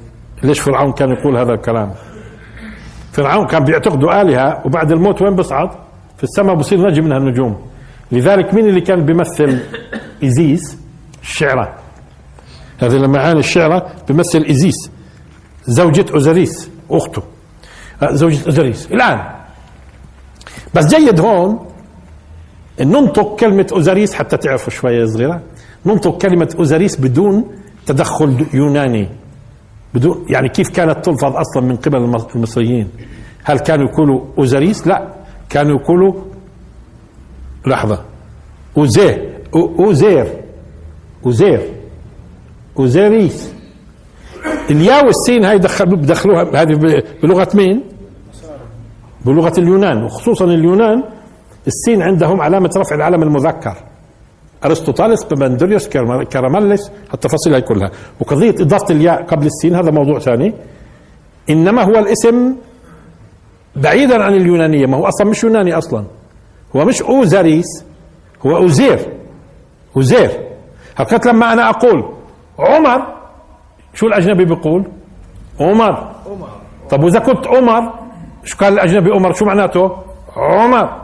[0.42, 1.92] ليش فرعون كان يقول هذا الكلام.
[3.12, 5.70] فرعون كان بيعتقدوا آلهة وبعد الموت وين بصعد
[6.16, 7.66] في السماء بصير نجم من النجوم.
[8.12, 9.60] لذلك مين اللي كان بيمثل
[10.22, 10.78] إيزيس
[11.22, 11.74] الشعرى.
[12.78, 14.90] هذه المعاني الشعرى بيمثل إيزيس
[15.66, 17.22] زوجة أوزاريس أخته.
[18.02, 19.20] آه، زوجة أوزاريس الآن
[20.74, 21.66] بس جيد هون
[22.80, 25.42] ننطق كلمة أوزاريس حتى تعرفوا شوية صغيرة.
[25.86, 29.08] ننطق كلمة أوزاريس بدون تدخل يوناني.
[29.94, 31.96] بدون يعني كيف كانت تلفظ أصلا من قبل
[32.34, 32.88] المصريين؟
[33.44, 35.14] هل كانوا يقولوا أوزاريس؟ لا.
[35.48, 36.14] كانوا يقولوا
[37.66, 38.04] لحظة.
[38.78, 40.26] أوزير أوزير.
[41.26, 41.60] أوزير.
[42.78, 43.52] أوزيريس.
[44.70, 47.82] الياء والسين هاي دخلوا بدخلوها هذه بلغة مين؟
[49.24, 50.04] بلغة اليونان.
[50.04, 51.02] وخصوصا اليونان
[51.66, 53.76] السين عندهم علامة رفع العلم المذكر.
[54.64, 55.88] ارسطوطالس بمندريوس
[56.32, 57.90] كراماليس التفاصيل هاي كلها.
[58.20, 60.54] وقضية إضافة الياء قبل السين هذا موضوع ثاني.
[61.50, 62.56] إنما هو الاسم
[63.76, 66.04] بعيدا عن اليونانية ما هو أصلا مش يوناني أصلا.
[66.76, 67.84] هو مش أوزاريس
[68.46, 68.98] هو أوزير.
[69.96, 70.30] أوزير.
[70.96, 72.04] هكذا لما أنا أقول
[72.58, 73.06] عمر
[73.94, 74.84] شو الأجنبي بيقول؟
[75.60, 76.12] عمر.
[76.90, 77.92] طب وإذا كنت عمر
[78.44, 79.96] شو قال الأجنبي عمر؟ شو معناته؟
[80.36, 81.02] عمر.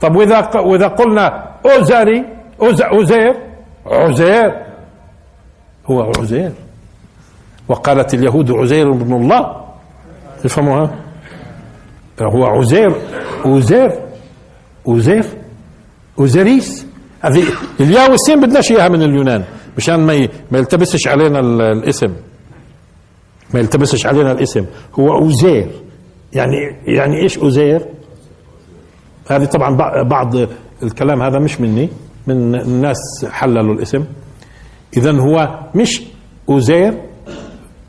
[0.00, 3.34] طب وإذا وإذا قلنا أوزاري عزير
[3.86, 4.52] عزير.
[5.86, 6.52] هو عزير.
[7.68, 9.64] وقالت اليهود عزير بن الله.
[10.44, 10.94] يفهموها
[12.22, 12.94] هو عزير
[13.44, 13.90] عزير
[14.88, 15.24] عزير
[16.18, 16.86] عزيريس.
[17.20, 17.42] هذه
[17.80, 19.44] الياء والسين بدناش اياها من اليونان
[19.76, 22.14] مشان ما ما يلتبسش علينا الاسم.
[23.54, 24.66] ما يلتبسش علينا الاسم.
[24.98, 25.70] هو عزير.
[26.32, 27.86] يعني يعني إيش عزير؟
[29.30, 30.34] هذه طبعا بعض
[30.82, 31.88] الكلام هذا مش مني.
[32.30, 34.04] من الناس حللوا الاسم.
[34.96, 36.02] اذا هو مش
[36.48, 36.94] عزير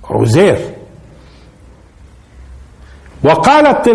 [0.10, 0.58] عزير.
[3.23, 3.88] وقالت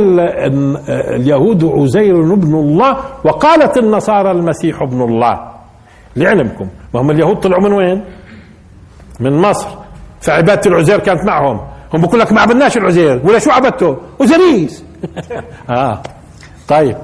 [0.89, 5.51] اليهود عزير ابن الله وقالت النصارى المسيح ابن الله.
[6.17, 8.05] لعلمكم وهم اليهود طلعوا من وين؟
[9.21, 9.69] من مصر.
[10.21, 11.61] فعبادة العزير كانت معهم.
[11.95, 13.21] هم بقول لك ما عبدناش العزير.
[13.25, 14.85] ولا شو عبدته؟ عزيريس
[15.71, 16.03] آه.
[16.69, 16.97] طيب.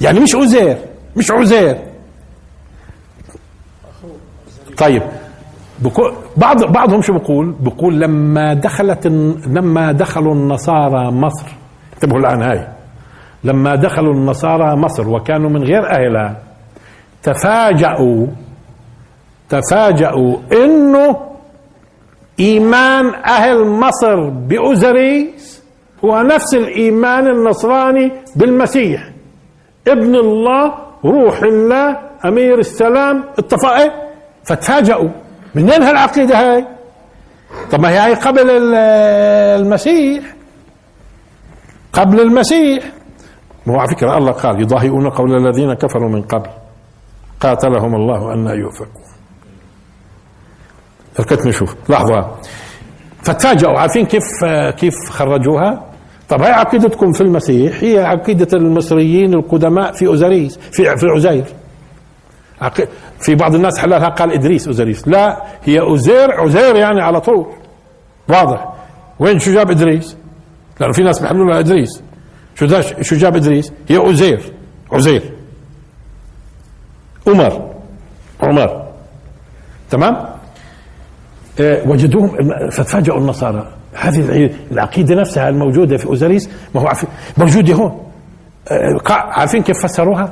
[0.00, 0.76] يعني مش عزير
[1.16, 1.93] مش عزير.
[4.78, 5.02] طيب
[6.36, 9.06] بعض بعضهم شو بقول؟ بقول لما دخلت
[9.46, 11.46] لما دخلوا النصارى مصر
[11.94, 12.68] انتبهوا الآن هاي.
[13.44, 16.36] لما دخلوا النصارى مصر وكانوا من غير أهلها
[17.22, 18.26] تفاجأوا
[19.48, 21.16] تفاجأوا إنه
[22.40, 25.62] إيمان أهل مصر بأزريس
[26.04, 29.08] هو نفس الإيمان النصراني بالمسيح.
[29.88, 34.03] ابن الله روح الله أمير السلام اتفق
[34.44, 35.08] فتفاجأوا.
[35.54, 36.64] منين هالعقيدة هاي؟
[37.72, 40.24] طب ما هي هاي قبل المسيح.
[41.92, 42.84] قبل المسيح.
[43.66, 46.50] ما هو على فكرة الله قال يضاهئون قول الذين كفروا من قبل.
[47.40, 49.02] قاتلهم الله أن يؤفكون.
[51.20, 52.30] ركت نشوف لحظة.
[53.22, 54.24] فتفاجئوا عارفين كيف
[54.76, 55.84] كيف خرجوها؟
[56.28, 61.44] طب هاي عقيدتكم في المسيح؟ هي عقيدة المصريين القدماء في أزريس في في عزير.
[63.20, 65.08] في بعض الناس حللها قال إدريس أزريس.
[65.08, 67.46] لا هي أزير عزير يعني على طول.
[68.28, 68.72] واضح.
[69.18, 70.16] وين شو جاب إدريس؟
[70.80, 72.02] لأنه في ناس بيحلوا لها إدريس.
[72.54, 74.52] شو شو جاب إدريس؟ هي أزير.
[74.92, 75.32] عزير
[77.26, 77.70] عمر.
[78.40, 78.84] عمر.
[79.90, 80.26] تمام؟
[81.60, 82.28] آه وجدوهم
[82.70, 83.72] فتفاجئوا النصارى.
[83.94, 86.92] هذه العقيدة نفسها الموجودة في أزريس ما هو
[87.36, 88.10] موجودة هون.
[88.68, 90.30] آه عارفين كيف فسروها؟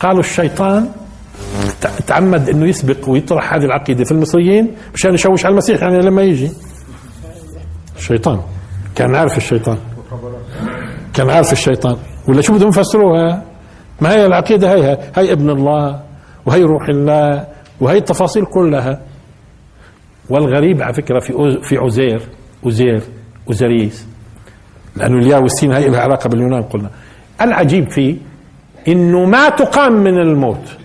[0.00, 0.90] قالوا الشيطان
[2.06, 6.50] تعمد إنه يسبق ويطرح هذه العقيدة في المصريين مشان يشوش على المسيح يعني لما يجي.
[7.96, 8.40] الشيطان.
[8.94, 9.78] كان عارف الشيطان.
[11.14, 11.96] كان عارف الشيطان.
[12.28, 13.42] ولا شو بدهم يفسروها؟
[14.00, 16.00] ما هي العقيدة هي؟ هي ابن الله
[16.46, 17.46] وهي روح الله
[17.80, 19.00] وهي التفاصيل كلها.
[20.30, 22.20] والغريب على فكرة في في عزير
[22.66, 23.02] أزير
[23.50, 24.06] أزريس
[24.96, 26.90] لأنه الياء والسين هي لها علاقة باليونان قلنا.
[27.40, 28.16] العجيب فيه
[28.88, 30.78] إنه ما تقام من الموت.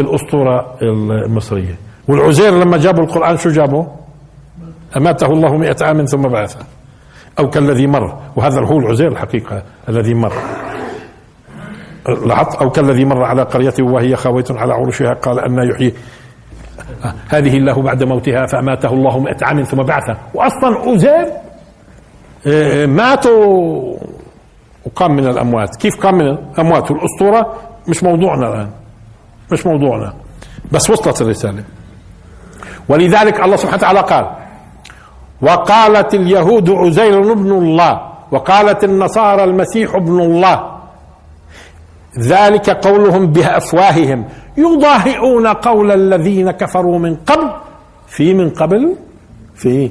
[0.00, 0.76] في الأسطورة
[1.26, 1.74] المصرية.
[2.08, 3.84] والعزير لما جابوا القرآن شو جابوا؟
[4.96, 6.58] أماته الله مئة عام ثم بعثه.
[7.38, 8.18] أو كالذي مر.
[8.36, 10.32] وهذا هو العزير الحقيقة الذي مر.
[12.26, 15.94] لاحظت؟ أو كالذي مر على قرية وهي خاوية على عروشها قال أن يحيي.
[17.28, 20.16] هذه الله بعد موتها فأماته الله مئة عام ثم بعثه.
[20.34, 21.26] وأصلا أزير
[22.46, 23.96] آه، ماتوا.
[24.86, 25.76] وقام من الأموات.
[25.76, 27.54] كيف قام من الأموات؟ والأسطورة
[27.88, 28.70] مش موضوعنا الآن.
[29.52, 30.14] مش موضوعنا.
[30.72, 31.64] بس وصلت الرسالة.
[32.88, 34.30] ولذلك الله سبحانه وتعالى قال
[35.42, 40.80] وقالت اليهود عزير ابن الله وقالت النصارى المسيح ابن الله.
[42.18, 44.24] ذلك قولهم بأفواههم.
[44.56, 47.50] يضاهئون قول الذين كفروا من قبل.
[48.08, 48.96] في من قبل؟
[49.54, 49.90] في.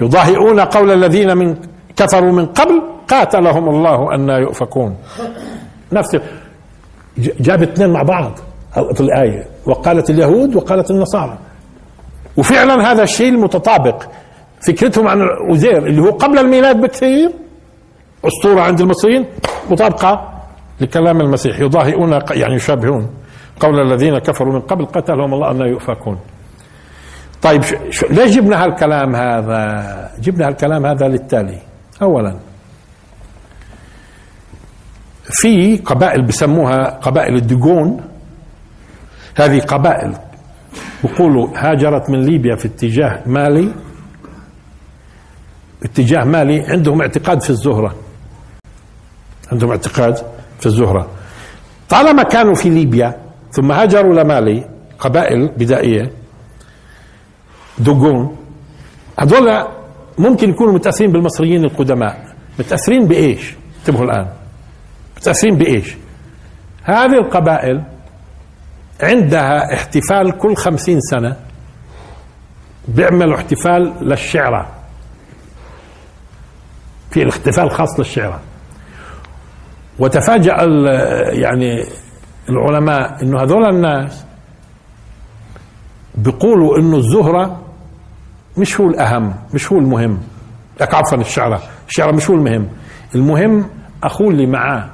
[0.00, 1.56] يضاهئون قول الذين من
[1.96, 2.82] كفروا من قبل.
[3.08, 4.96] قاتلهم الله أن يؤفكون.
[5.92, 6.16] نفس
[7.18, 8.38] جاب اثنين مع بعض.
[8.76, 9.46] الآية.
[9.66, 11.38] وقالت اليهود وقالت النصارى.
[12.36, 14.02] وفعلا هذا الشيء المتطابق.
[14.66, 17.30] فكرتهم عن عزير اللي هو قبل الميلاد بكثير.
[18.24, 19.26] أسطورة عند المصريين.
[19.70, 20.42] مطابقة
[20.80, 21.60] لكلام المسيح.
[21.60, 23.10] يضاهئون يعني يشابهون
[23.60, 24.86] قول الذين كفروا من قبل.
[24.86, 26.18] قتلهم الله أن يؤفكون.
[27.42, 31.58] طيب شو ليش جبنا هالكلام هذا؟ جبنا هالكلام هذا للتالي.
[32.02, 32.36] أولا
[35.22, 38.00] في قبائل بسموها قبائل الدجون
[39.36, 40.12] هذه قبائل.
[41.04, 43.72] بيقولوا هاجرت من ليبيا في اتجاه مالي.
[45.82, 47.94] اتجاه مالي عندهم اعتقاد في الزهرة.
[49.52, 50.16] عندهم اعتقاد
[50.60, 51.10] في الزهرة.
[51.88, 53.16] طالما كانوا في ليبيا
[53.52, 54.68] ثم هاجروا لمالي
[54.98, 56.10] قبائل بدائية
[57.78, 58.36] دوغون
[59.20, 59.66] هذول
[60.18, 62.26] ممكن يكونوا متأثرين بالمصريين القدماء.
[62.58, 64.26] متأثرين بإيش؟ انتبهوا الآن.
[65.16, 65.96] متأثرين بإيش؟
[66.82, 67.82] هذه القبائل
[69.02, 71.36] عندها احتفال كل خمسين سنة
[72.88, 74.68] بيعملوا احتفال للشعرة
[77.10, 78.40] في الاحتفال خاص للشعرة.
[79.98, 80.52] وتفاجأ
[81.32, 81.84] يعني
[82.48, 84.24] العلماء إنه هذول الناس
[86.14, 87.62] بيقولوا إنه الزهرة
[88.56, 90.18] مش هو الأهم مش هو المهم.
[90.80, 92.68] لك عفوا الشعرة الشعرة مش هو المهم.
[93.14, 93.70] المهم
[94.02, 94.90] أخوه اللي معاه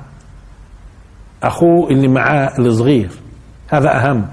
[1.43, 3.11] أخوه اللي معاه الصغير.
[3.73, 4.29] هذا أهم.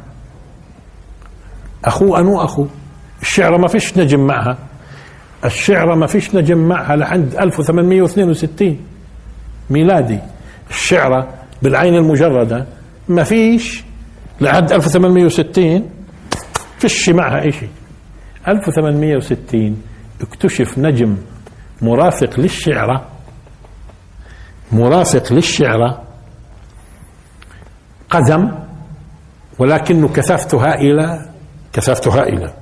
[1.85, 2.67] اخوه أنو اخوه
[3.21, 4.57] الشعرة ما فيش نجم معها.
[5.45, 8.79] الشعرة ما فيش نجم معها لحد 1862
[9.69, 10.19] ميلادي.
[10.69, 12.65] الشعرة بالعين المجردة
[13.09, 13.83] ما فيش
[14.41, 15.89] لحد 1860
[16.79, 17.69] فيش معها شيء.
[18.47, 19.81] 1860
[20.21, 21.17] اكتشف نجم
[21.81, 23.05] مرافق للشعرة
[24.71, 26.03] مرافق للشعرة
[28.09, 28.51] قزم.
[29.59, 31.25] ولكنه كثافته هائلة
[31.73, 32.53] كثافته هائلة.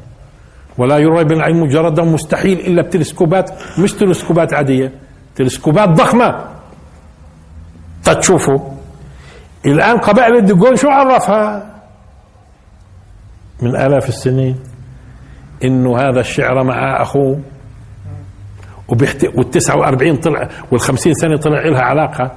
[0.78, 4.92] ولا يرى بالعين مجردا مستحيل إلا بتلسكوبات مش تلسكوبات عادية
[5.36, 6.46] تلسكوبات ضخمة.
[8.04, 8.60] تشوفوا
[9.66, 11.74] الآن قبائل الدجون شو عرفها.
[13.62, 14.60] من آلاف السنين
[15.64, 17.40] انه هذا الشعر مع أخوه.
[18.88, 19.26] وبيحت...
[19.36, 22.32] وال 49 طلع وال 50 سنة طلع لها علاقة.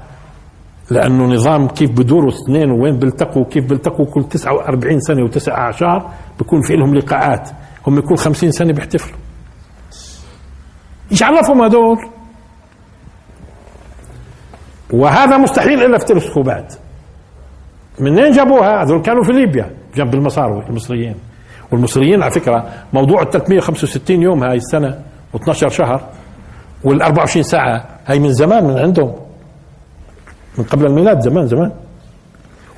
[0.91, 6.63] لأنه نظام كيف بدوروا اثنين وين بيلتقوا كيف بيلتقوا كل 49 سنة وتسع أعشار بيكون
[6.63, 7.51] في لهم لقاءات.
[7.87, 9.19] هم كل 50 سنة بيحتفلوا.
[11.13, 11.99] إيش عرفهم هذول
[14.93, 16.75] وهذا مستحيل إلا في تلسكوبات
[18.01, 21.15] منين جابوها؟ هذول كانوا في ليبيا جنب المصاروي المصريين.
[21.73, 24.99] والمصريين على فكرة موضوع ال 365 يوم هاي السنة
[25.37, 26.09] و12 شهر
[26.85, 29.30] وال 24 ساعة هاي من زمان من عندهم.
[30.59, 31.73] من قبل الميلاد زمان زمان.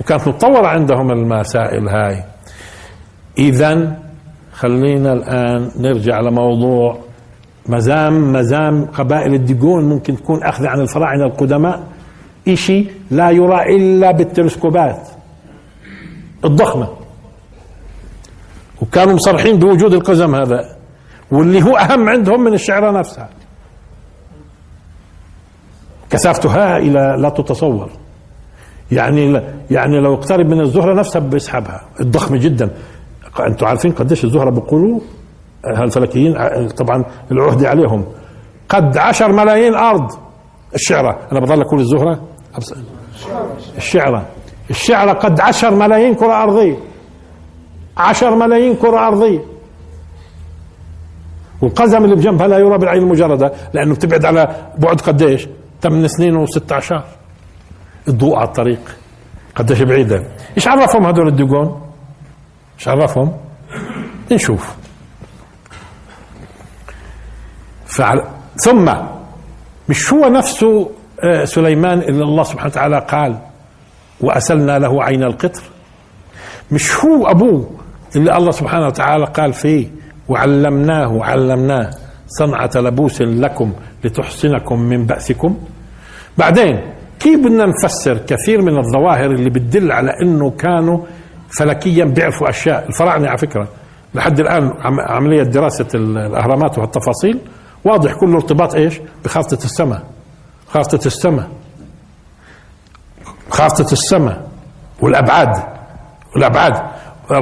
[0.01, 2.25] وكانت متطورة عندهم المسائل هاي.
[3.39, 3.99] إذا
[4.53, 6.99] خلينا الآن نرجع لموضوع
[7.69, 11.83] مزام مزام قبائل الدجون ممكن تكون أخذ عن الفراعنة القدماء.
[12.49, 15.09] إشي لا يرى إلا بالتلسكوبات
[16.45, 16.89] الضخمة.
[18.83, 20.77] وكانوا مصرحين بوجود القزم هذا
[21.31, 23.29] واللي هو أهم عندهم من الشعرة نفسها.
[26.13, 27.91] كثافته هائلة لا تتصور.
[28.93, 31.81] يعني يعني لو اقترب من الزهرة نفسها بيسحبها.
[32.01, 32.71] الضخمة جدا.
[33.47, 35.01] أنتم عارفين قديش الزهرة بيقولوا؟
[35.67, 36.35] هالفلكيين
[36.69, 38.05] طبعا العهد عليهم.
[38.69, 40.11] قد عشر ملايين أرض.
[40.75, 41.19] الشعرة.
[41.33, 42.21] أنا بضل أقول الزهرة؟
[43.77, 44.27] الشعرة.
[44.71, 46.77] الشعرة قد عشر ملايين كرة أرضية.
[47.97, 49.41] عشر ملايين كرة أرضية.
[51.63, 55.49] والقزم اللي بجنبها لا يرى بالعين المجرده لأنه بتبعد على بعد قديش؟
[55.83, 56.95] 8 سنين و16
[58.09, 58.97] الضوء على الطريق.
[59.57, 60.25] قديش بعيدة.
[60.57, 61.83] إيش عرفهم هدول الدقون
[62.79, 63.33] إيش عرفهم؟
[64.33, 64.75] نشوف.
[67.87, 68.25] فعل
[68.57, 68.93] ثم
[69.89, 70.91] مش هو نفسه
[71.25, 73.39] آه، سليمان اللي الله سبحانه وتعالى قال
[74.21, 75.63] وأسلنا له عين القطر
[76.71, 77.71] مش هو أبوه
[78.17, 79.89] اللي الله سبحانه وتعالى قال فيه
[80.29, 81.91] وعلمناه علمناه
[82.39, 83.73] صنعة لبوس لكم
[84.05, 85.59] لتحصنكم من بأسكم.
[86.39, 86.81] بعدين
[87.21, 90.99] كيف بدنا نفسر كثير من الظواهر اللي بتدل على إنه كانوا
[91.59, 93.69] فلكيا بيعرفوا أشياء؟ الفراعنة على فكرة
[94.15, 94.73] لحد الآن
[95.09, 97.39] عملية دراسة الأهرامات والتفاصيل
[97.85, 100.03] واضح كله ارتباط إيش؟ بخارطة السماء.
[100.69, 101.49] خارطة السماء.
[103.51, 104.49] خارطة السماء
[105.01, 105.63] والأبعاد.
[106.35, 106.73] والأبعاد.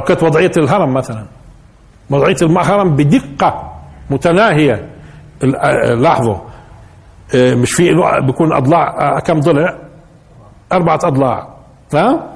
[0.07, 1.25] كانت وضعية الهرم مثلا
[2.09, 3.70] وضعية الهرم بدقة.
[4.11, 4.89] متناهية.
[5.97, 6.35] لاحظوا
[7.35, 7.83] آه، مش في
[8.25, 8.87] بيكون أضلاع
[9.17, 9.77] آه، كم ضلع؟
[10.73, 11.47] أربعة أضلاع.
[11.93, 12.27] ها؟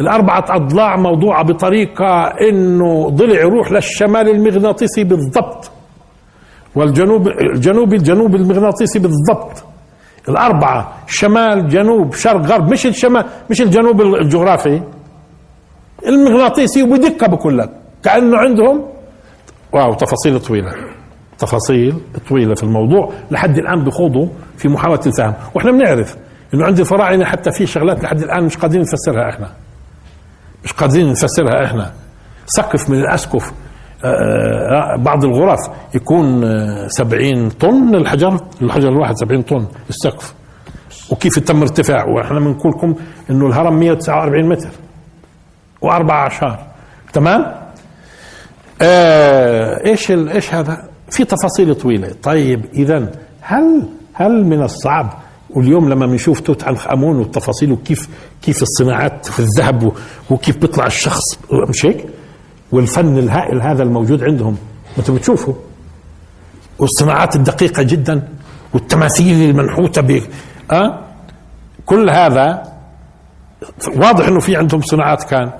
[0.00, 5.70] الأربعة أضلاع موضوعة بطريقة إنه ضلع يروح للشمال المغناطيسي بالضبط.
[6.74, 9.64] والجنوب الجنوب الجنوب المغناطيسي بالضبط.
[10.28, 14.82] الأربعة شمال جنوب شرق غرب مش الشمال مش الجنوب الجغرافي.
[16.06, 17.70] المغناطيسي وبدقة بقول لك.
[18.04, 18.84] كأنه عندهم
[19.74, 20.72] واو تفاصيل طويلة.
[21.38, 21.94] تفاصيل
[22.28, 26.16] طويلة في الموضوع لحد الآن بخوضوا في محاولة الفهم وإحنا بنعرف
[26.54, 29.50] إنه عند الفراعنة حتى في شغلات لحد الآن مش قادرين نفسرها إحنا.
[30.64, 31.92] مش قادرين نفسرها إحنا.
[32.46, 33.52] سقف من الأسقف
[34.04, 35.60] آه، آه، بعض الغرف
[35.94, 40.34] يكون آه، سبعين طن الحجر الحجر الواحد سبعين طن السقف.
[41.10, 42.94] وكيف تم ارتفاع وإحنا بنقول لكم
[43.30, 44.68] إنه الهرم 149 متر.
[45.82, 46.66] واربع اعشار
[47.12, 47.63] تمام؟
[48.82, 52.14] آه إيش إيش هذا؟ في تفاصيل طويلة.
[52.22, 55.18] طيب اذا هل هل من الصعب؟
[55.50, 58.08] واليوم لما بنشوف توت عنخ آمون والتفاصيل وكيف
[58.42, 59.92] كيف الصناعات في الذهب
[60.30, 61.22] وكيف بيطلع الشخص
[61.68, 62.06] مش هيك؟
[62.72, 64.56] والفن الهائل هذا الموجود عندهم
[64.98, 65.54] أنتم بتشوفوا؟
[66.78, 68.28] والصناعات الدقيقة جدا
[68.74, 70.22] والتماثيل المنحوتة ب
[70.72, 71.00] أه؟
[71.86, 72.62] كل هذا
[73.96, 75.50] واضح إنه في عندهم صناعات كان.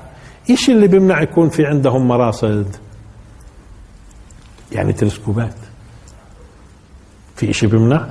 [0.50, 2.76] إيش اللي بيمنع يكون في عندهم مراصد
[4.74, 5.54] يعني تلسكوبات.
[7.36, 8.06] في شيء بيمنع؟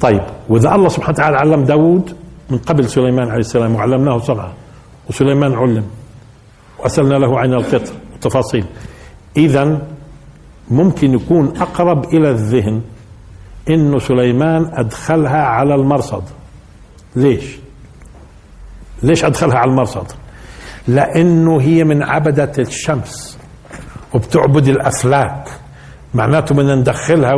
[0.00, 2.16] طيب وإذا الله سبحانه وتعالى علم داود
[2.50, 4.52] من قبل سليمان عليه السلام وعلمناه صنعه
[5.10, 5.84] وسليمان علم
[6.78, 8.64] وأسألنا له عن القطر وتفاصيل
[9.36, 9.82] إذا
[10.70, 12.82] ممكن يكون أقرب إلى الذهن
[13.70, 16.22] إنه سليمان أدخلها على المرصد.
[17.16, 17.58] ليش؟
[19.02, 20.06] ليش أدخلها على المرصد؟
[20.88, 23.27] لأنه هي من عبدة الشمس.
[24.14, 25.48] وبتعبد الأفلاك.
[26.14, 27.32] معناته بدنا ندخلها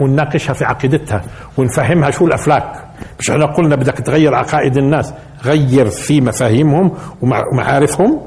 [0.00, 1.22] ونناقشها في عقيدتها
[1.58, 2.84] ونفهمها شو الأفلاك.
[3.20, 5.14] مش إحنا قلنا بدك تغير عقائد الناس.
[5.44, 8.20] غير في مفاهيمهم ومعارفهم.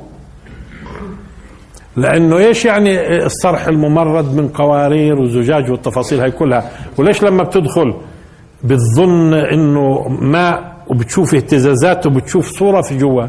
[1.98, 7.94] لأنه إيش يعني الصرح الممرد من قوارير وزجاج والتفاصيل هاي كلها؟ وليش لما بتدخل
[8.64, 13.28] بتظن إنه ماء وبتشوف اهتزازات وبتشوف صورة في جوا؟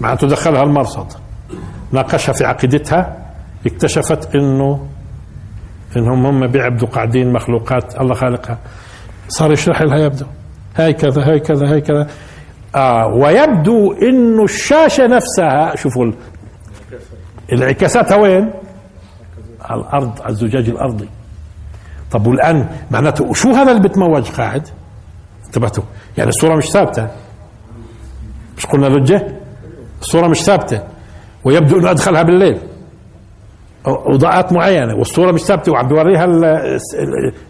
[0.00, 1.06] معناته دخلها المرصد.
[1.94, 3.16] ناقشها في عقيدتها
[3.66, 4.86] اكتشفت انه
[5.96, 8.58] إنهم هم بيعبدوا قاعدين مخلوقات الله خالقها.
[9.28, 10.24] صار يشرح لها يبدو.
[10.76, 12.06] هاي كذا هاي كذا هاي كذا.
[12.74, 16.12] آه ويبدو إنه الشاشة نفسها شوفوا
[17.52, 18.50] انعكاساتها وين؟
[19.60, 21.08] على الأرض على الزجاج الأرضي.
[22.10, 24.68] طب والآن معناته شو هذا اللي بتموج قاعد؟
[25.46, 25.84] انتبهتوا.
[26.18, 27.08] يعني الصورة مش ثابتة.
[28.58, 29.36] مش قلنا لجة؟
[30.00, 30.93] الصورة مش ثابتة.
[31.44, 32.58] ويبدو إنه أدخلها بالليل.
[33.86, 36.24] وضعات معينة والصورة مش ثابتة وعم بيوريها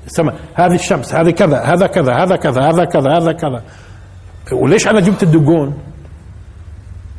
[0.06, 0.34] السماء.
[0.54, 3.62] هذه الشمس هذه كذا هذا كذا هذا كذا هذا كذا هذا كذا.
[4.52, 5.78] وليش أنا جبت الدقون؟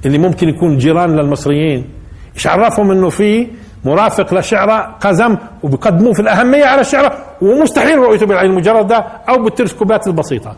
[0.05, 1.89] اللي ممكن يكون جيران للمصريين.
[2.35, 3.47] إيش عرفهم إنه في
[3.85, 8.97] مرافق لشعرة قزم وبقدموه في الأهمية على الشعرة ومستحيل رؤيته بالعين المجردة
[9.29, 10.55] أو بالتلسكوبات البسيطة.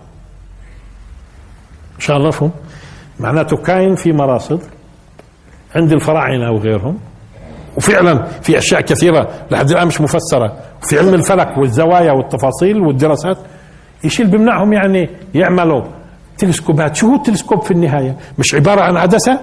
[2.00, 2.52] إيش عرفهم
[3.20, 4.62] معناته كاين في مراصد.
[5.76, 6.98] عند الفراعنة وغيرهم
[7.78, 10.54] وفعلا في أشياء كثيرة لحد الآن مش مفسرة.
[10.90, 13.38] في علم الفلك والزوايا والتفاصيل والدراسات
[14.06, 15.84] إيش اللي بيمنعهم يعني يعملوا.
[16.38, 19.40] تلسكوبات شو هو التلسكوب في النهاية؟ مش عبارة عن عدسة؟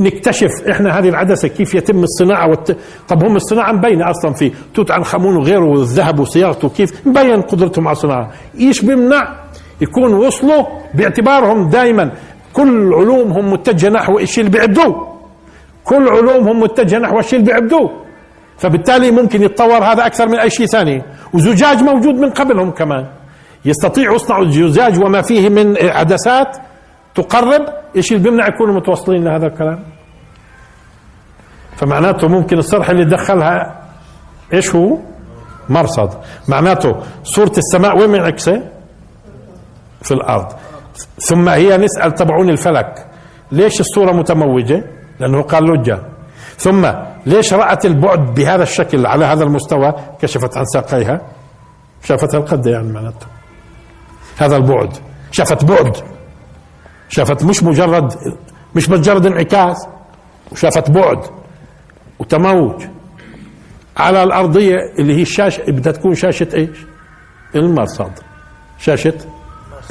[0.00, 2.76] نكتشف إحنا هذه العدسة كيف يتم الصناعة والت...
[3.08, 7.88] طب هم الصناعة مبينة أصلا في توت عنخ آمون وغيره والذهب وصياغته كيف مبين قدرتهم
[7.88, 8.30] على الصناعة.
[8.60, 9.36] إيش بيمنع؟
[9.80, 12.12] يكون وصلوا باعتبارهم دائما
[12.52, 15.16] كل علومهم متجهة نحو الشيء اللي بيعدوه.
[15.84, 17.90] كل علومهم متجهة نحو الشيء اللي بيعبدوه
[18.58, 21.02] فبالتالي ممكن يتطور هذا أكثر من أي شيء ثاني.
[21.34, 23.06] وزجاج موجود من قبلهم كمان.
[23.64, 26.56] يستطيعوا يصنعوا الزجاج وما فيه من عدسات
[27.14, 27.66] تقرب.
[27.96, 29.84] إيش اللي بيمنع يكونوا متوصلين لهذا الكلام؟
[31.76, 33.80] فمعناته ممكن الصرح اللي دخلها
[34.54, 34.98] إيش هو؟
[35.68, 36.10] مرصد.
[36.48, 38.62] معناته صورة السماء وين منعكسة
[40.02, 40.52] في الأرض.
[41.18, 43.06] ثم هي نسأل تبعون الفلك.
[43.52, 44.84] ليش الصورة متموجة؟
[45.20, 45.98] لأنه قال لجة.
[46.58, 46.92] ثم
[47.26, 51.20] ليش رأت البعد بهذا الشكل على هذا المستوى؟ كشفت عن ساقيها.
[52.02, 53.26] شافتها القد يعني معناته.
[54.38, 54.96] هذا البعد.
[55.30, 55.96] شافت بعد.
[57.08, 58.14] شافت مش مجرد
[58.74, 59.88] مش مجرد انعكاس.
[60.52, 61.18] وشافت بعد.
[62.18, 62.82] وتموج.
[63.96, 66.86] على الأرضية اللي هي الشاشة بدها تكون شاشة إيش؟
[67.54, 68.12] المرصد.
[68.78, 69.14] شاشة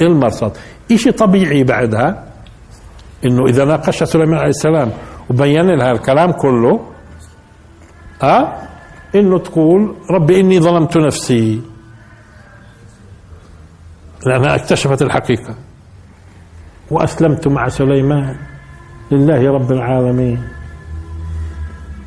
[0.00, 0.52] المرصد.
[0.92, 2.24] إشي طبيعي بعدها؟
[3.24, 4.92] إنه إذا ناقش سليمان عليه السلام
[5.30, 6.80] وبين لها الكلام كله
[8.22, 8.68] ها
[9.14, 11.62] إنه تقول ربي إني ظلمت نفسي.
[14.26, 15.54] لأنها اكتشفت الحقيقة.
[16.90, 18.36] وأسلمت مع سليمان.
[19.10, 20.42] لله رب العالمين.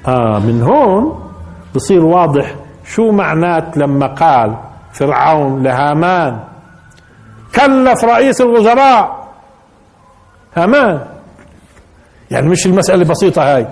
[0.08, 1.32] آه من هون
[1.76, 2.56] بصير واضح
[2.86, 4.58] شو معنات لما قال
[4.92, 6.53] فرعون لهامان.
[7.56, 9.24] كلف رئيس الوزراء.
[10.56, 11.08] هامان
[12.32, 13.68] يعني مش المسألة بسيطة هاي.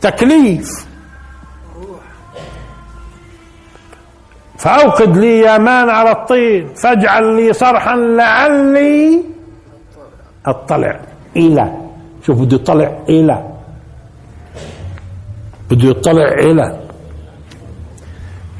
[0.00, 0.86] تكليف.
[4.58, 6.74] فأوقد لي يا مان على الطين.
[6.74, 9.24] فاجعل لي صرحا لعلي
[10.46, 11.00] أطلع
[11.36, 11.72] إلى.
[12.26, 13.50] شوف بده يطلع إلى.
[15.70, 16.80] بده يطلع إلى.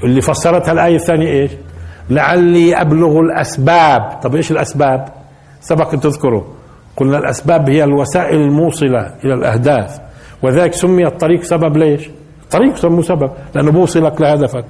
[0.05, 1.51] اللي فسرتها الآية الثانية إيش؟
[2.11, 4.21] لعلي أبلغ الأسباب.
[4.23, 5.09] طب إيش الأسباب؟
[5.61, 6.45] سبق أن تذكروا.
[6.97, 10.01] قلنا الأسباب هي الوسائل الموصلة إلى الأهداف
[10.43, 12.11] وذلك سمي الطريق سبب ليش؟
[12.43, 14.65] الطريق سموه سبب لأنه بوصلك لهدفك.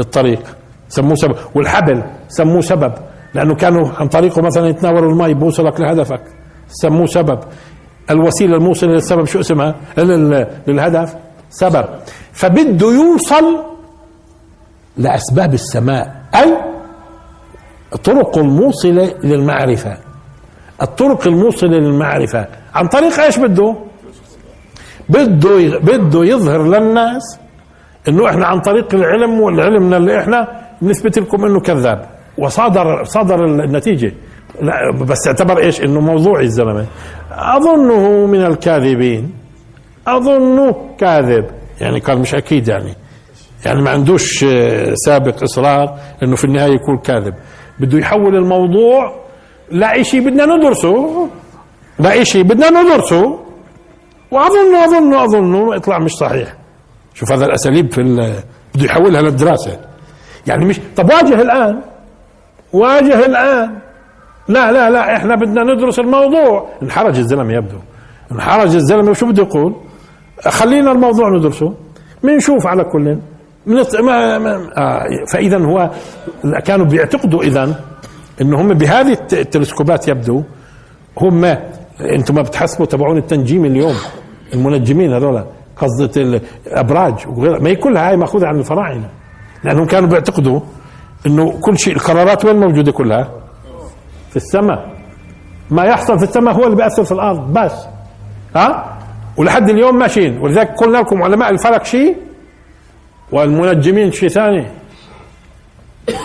[0.00, 0.56] الطريق
[0.88, 2.92] سموه سبب والحبل سموه سبب
[3.34, 6.22] لأنه كانوا عن طريقه مثلا يتناولوا الماء بوصلك لهدفك.
[6.68, 7.38] سموه سبب.
[8.10, 9.74] الوسيلة الموصلة للسبب شو اسمها؟
[10.66, 11.14] للهدف
[11.50, 11.84] سبب.
[12.32, 13.64] فبده يوصل
[14.96, 16.23] لأسباب السماء.
[16.36, 16.56] أي
[17.94, 19.96] الطرق الموصلة للمعرفة
[20.82, 23.76] الطرق الموصلة للمعرفة عن طريق إيش بده؟
[25.08, 27.38] بده بده يظهر للناس
[28.08, 30.48] إنه إحنا عن طريق العلم والعلمنا اللي إحنا
[30.82, 32.06] نثبت لكم إنه كذاب.
[32.38, 34.12] وصادر صادر النتيجة.
[34.62, 36.86] لا بس اعتبر إيش؟ إنه موضوعي الزلمة.
[37.30, 39.32] أظنه من الكاذبين.
[40.06, 41.46] أظنه كاذب.
[41.80, 42.94] يعني قال مش أكيد يعني.
[43.64, 47.34] يعني ما عندوش آه، سابق إصرار إنه في النهاية يكون كاذب.
[47.80, 49.24] بده يحول الموضوع
[49.70, 51.28] لا شيء بدنا ندرسه.
[51.98, 53.40] لا شيء بدنا ندرسه.
[54.30, 56.54] وأظن أظن أظن يطلع مش صحيح.
[57.14, 59.80] شوف هذا الأساليب في بده يحولها للدراسة.
[60.46, 61.80] يعني مش طب واجه الآن.
[62.72, 63.78] واجه الآن.
[64.48, 66.68] لا لا لا إحنا بدنا ندرس الموضوع.
[66.82, 67.78] انحرج الزلمة يبدو.
[68.32, 69.10] انحرج الزلمة.
[69.10, 69.74] وشو بده يقول؟
[70.48, 71.74] خلينا الموضوع ندرسه.
[72.22, 73.18] بنشوف على كل.
[73.66, 75.90] من ما آه فاذا هو
[76.64, 77.80] كانوا بيعتقدوا اذا
[78.40, 80.42] إنه هم بهذه التلسكوبات يبدو
[81.20, 81.44] هم
[82.00, 83.94] أنتم ما بتحسبوا تبعون التنجيم اليوم
[84.54, 85.44] المنجمين هذول
[85.76, 87.58] قصدة الأبراج وغيرها.
[87.58, 89.08] ما هي كلها هاي مأخوذة عن الفراعنة
[89.64, 90.60] لأنهم كانوا بيعتقدوا
[91.26, 93.28] إنه كل شيء القرارات وين موجودة كلها؟
[94.30, 94.94] في السماء.
[95.70, 97.86] ما يحصل في السماء هو اللي بيأثر في الأرض بس.
[98.56, 98.98] ها؟
[99.36, 100.38] ولحد اليوم ماشيين.
[100.38, 102.16] ولذلك قلنا لكم علماء الفلك شيء؟
[103.32, 104.66] والمنجمين شيء ثاني؟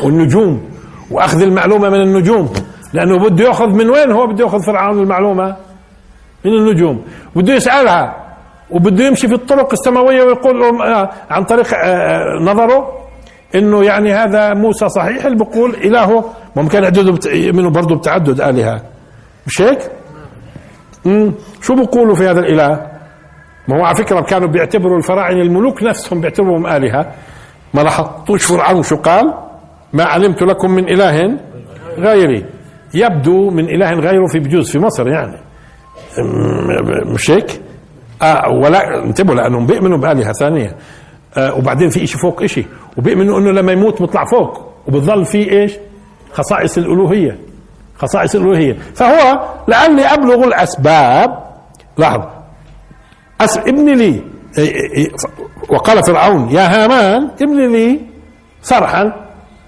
[0.04, 0.70] والنجوم.
[1.12, 2.54] وأخذ المعلومة من النجوم.
[2.94, 5.56] لأنه بده يأخذ من وين؟ هو بده يأخذ فرعون المعلومة.
[6.46, 7.06] من النجوم.
[7.36, 8.16] بده يسألها.
[8.72, 12.94] وبده يمشي في الطرق السماوية ويقول آه، عن طريق آه، آه، نظره.
[13.56, 16.34] إنه يعني هذا موسى صحيح اللي بيقول إلهه.
[16.56, 18.82] ممكن يعددوا يؤمنوا برضه بتعدد آلهة.
[19.48, 19.92] مش هيك؟
[21.62, 22.99] شو بيقولوا في هذا الإله؟
[23.70, 27.12] ما هو على فكرة كانوا بيعتبروا الفراعنة الملوك نفسهم بيعتبروهم آلهة.
[27.74, 29.34] ما لاحظتوش فرعون شو قال؟
[29.94, 31.38] ما علمت لكم من إله
[31.98, 32.46] غيري.
[32.94, 35.38] يبدو من إله غيره في بجوز في مصر يعني.
[37.14, 37.62] مش هيك؟
[38.22, 40.76] آه ولا انتبهوا لأنهم بيؤمنوا بآلهة ثانية.
[41.38, 42.66] آه وبعدين في شيء فوق شيء
[42.98, 44.74] وبيؤمنوا إنه لما يموت بيطلع فوق.
[44.88, 45.74] وبتظل في إيش؟
[46.34, 47.38] خصائص الألوهية.
[47.98, 48.78] خصائص الألوهية.
[48.96, 51.44] فهو لعلي أبلغ الأسباب
[51.98, 52.39] لاحظ
[53.42, 54.24] أس ابن لي.
[55.70, 58.00] وقال فرعون يا هامان ابن لي
[58.62, 59.14] صرحا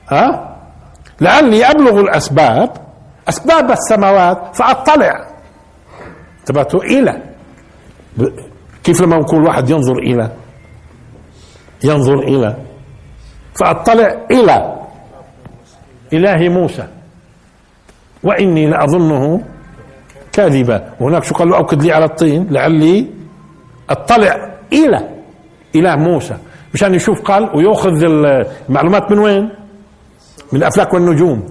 [0.10, 0.58] ها؟
[1.22, 2.70] لعلي أبلغ الأسباب
[3.30, 5.28] أسباب السماوات فأطلع.
[6.40, 7.24] انتبهتوا إلى.
[8.84, 10.32] كيف لما يكون واحد ينظر إلى؟
[11.84, 12.56] ينظر إلى.
[13.60, 14.80] فأطلع إلى.
[16.14, 16.88] اله موسى.
[18.24, 19.44] وإني لأظنه
[20.34, 20.94] كاذبا.
[21.00, 22.48] وهناك شو قال له؟ اوكد لي على الطين.
[22.52, 23.21] لعلي
[23.92, 25.10] اطلع إلى
[25.76, 26.36] إله موسى.
[26.74, 29.50] مشان يشوف قال ويأخذ المعلومات من وين؟
[30.52, 31.44] من الأفلاك والنجوم.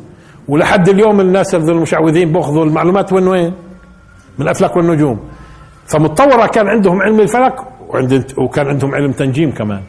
[0.48, 3.52] ولحد اليوم الناس المشعوذين بياخذوا المعلومات من وين؟
[4.38, 5.20] من الأفلاك والنجوم.
[5.86, 7.54] فمتطورة كان عندهم علم الفلك
[7.88, 9.82] وعند وكان عندهم علم تنجيم كمان.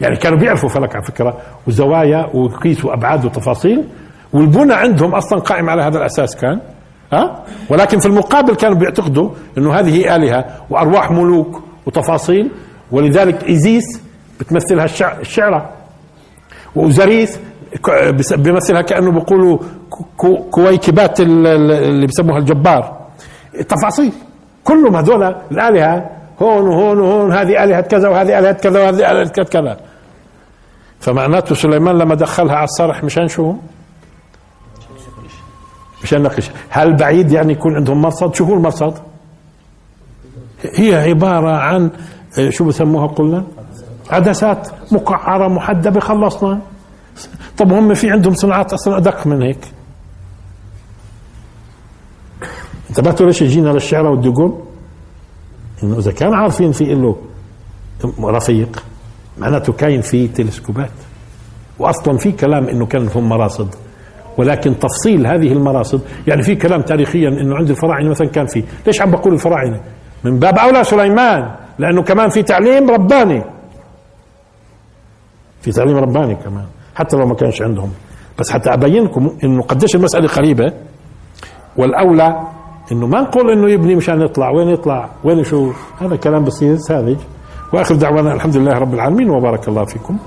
[0.00, 1.36] يعني كانوا بيعرفوا فلك على فكرة
[1.66, 3.84] وزوايا وقيس وأبعاد وتفاصيل.
[4.32, 6.60] والبنى عندهم أصلا قائم على هذا الأساس كان.
[7.12, 11.62] ها؟ ولكن في المقابل كانوا بيعتقدوا إنه هذه آلهة وأرواح ملوك.
[11.86, 12.50] وتفاصيل
[12.92, 13.84] ولذلك ايزيس
[14.40, 14.84] بتمثلها
[15.20, 15.70] الشعرة
[16.76, 17.38] واوزاريث
[18.32, 19.58] بيمثلها كأنه بيقولوا
[20.50, 23.00] كويكبات اللي بسموها الجبار
[23.68, 24.12] تفاصيل
[24.64, 25.22] كلهم هذول
[25.52, 26.10] الآلهة
[26.42, 29.76] هون وهون وهون هذه آلهة كذا وهذه آلهة كذا وهذه آلهة كذا
[31.00, 33.54] فمعناته سليمان لما دخلها على الصرح مشان شو؟
[36.02, 38.94] مشان نقش هل بعيد يعني يكون عندهم مرصد؟ شو هو المرصد؟
[40.62, 41.90] هي عبارة عن
[42.48, 43.44] شو بسموها قلنا؟
[44.10, 46.60] عدسات مقعرة محدبة خلصنا
[47.58, 49.72] طب هم في عندهم صناعات أصلا أدق من هيك.
[52.90, 54.64] انتبهتوا ليش جينا للشعر والدقون
[55.82, 57.16] إنه إذا كانوا عارفين في له
[58.20, 58.82] رفيق
[59.38, 60.90] معناته كاين في تلسكوبات.
[61.78, 63.74] واصلا في كلام إنه كان لهم مراصد.
[64.38, 68.64] ولكن تفصيل هذه المراصد يعني في كلام تاريخيا إنه عند الفراعنة مثلا كان في.
[68.86, 69.80] ليش عم بقول الفراعنة؟
[70.24, 73.42] من باب أولى سليمان لأنه كمان في تعليم رباني.
[75.62, 76.64] في تعليم رباني كمان
[76.94, 77.92] حتى لو ما كانش عندهم.
[78.38, 80.72] بس حتى ابين لكم إنه قديش المسألة قريبه
[81.76, 82.46] والأولى
[82.92, 86.02] إنه ما نقول إنه يبني مشان يطلع وين يطلع وين يشوف.
[86.02, 87.18] هذا كلام بسيط ساذج.
[87.72, 90.18] وآخر دعوانا الحمد لله رب العالمين وبارك الله فيكم.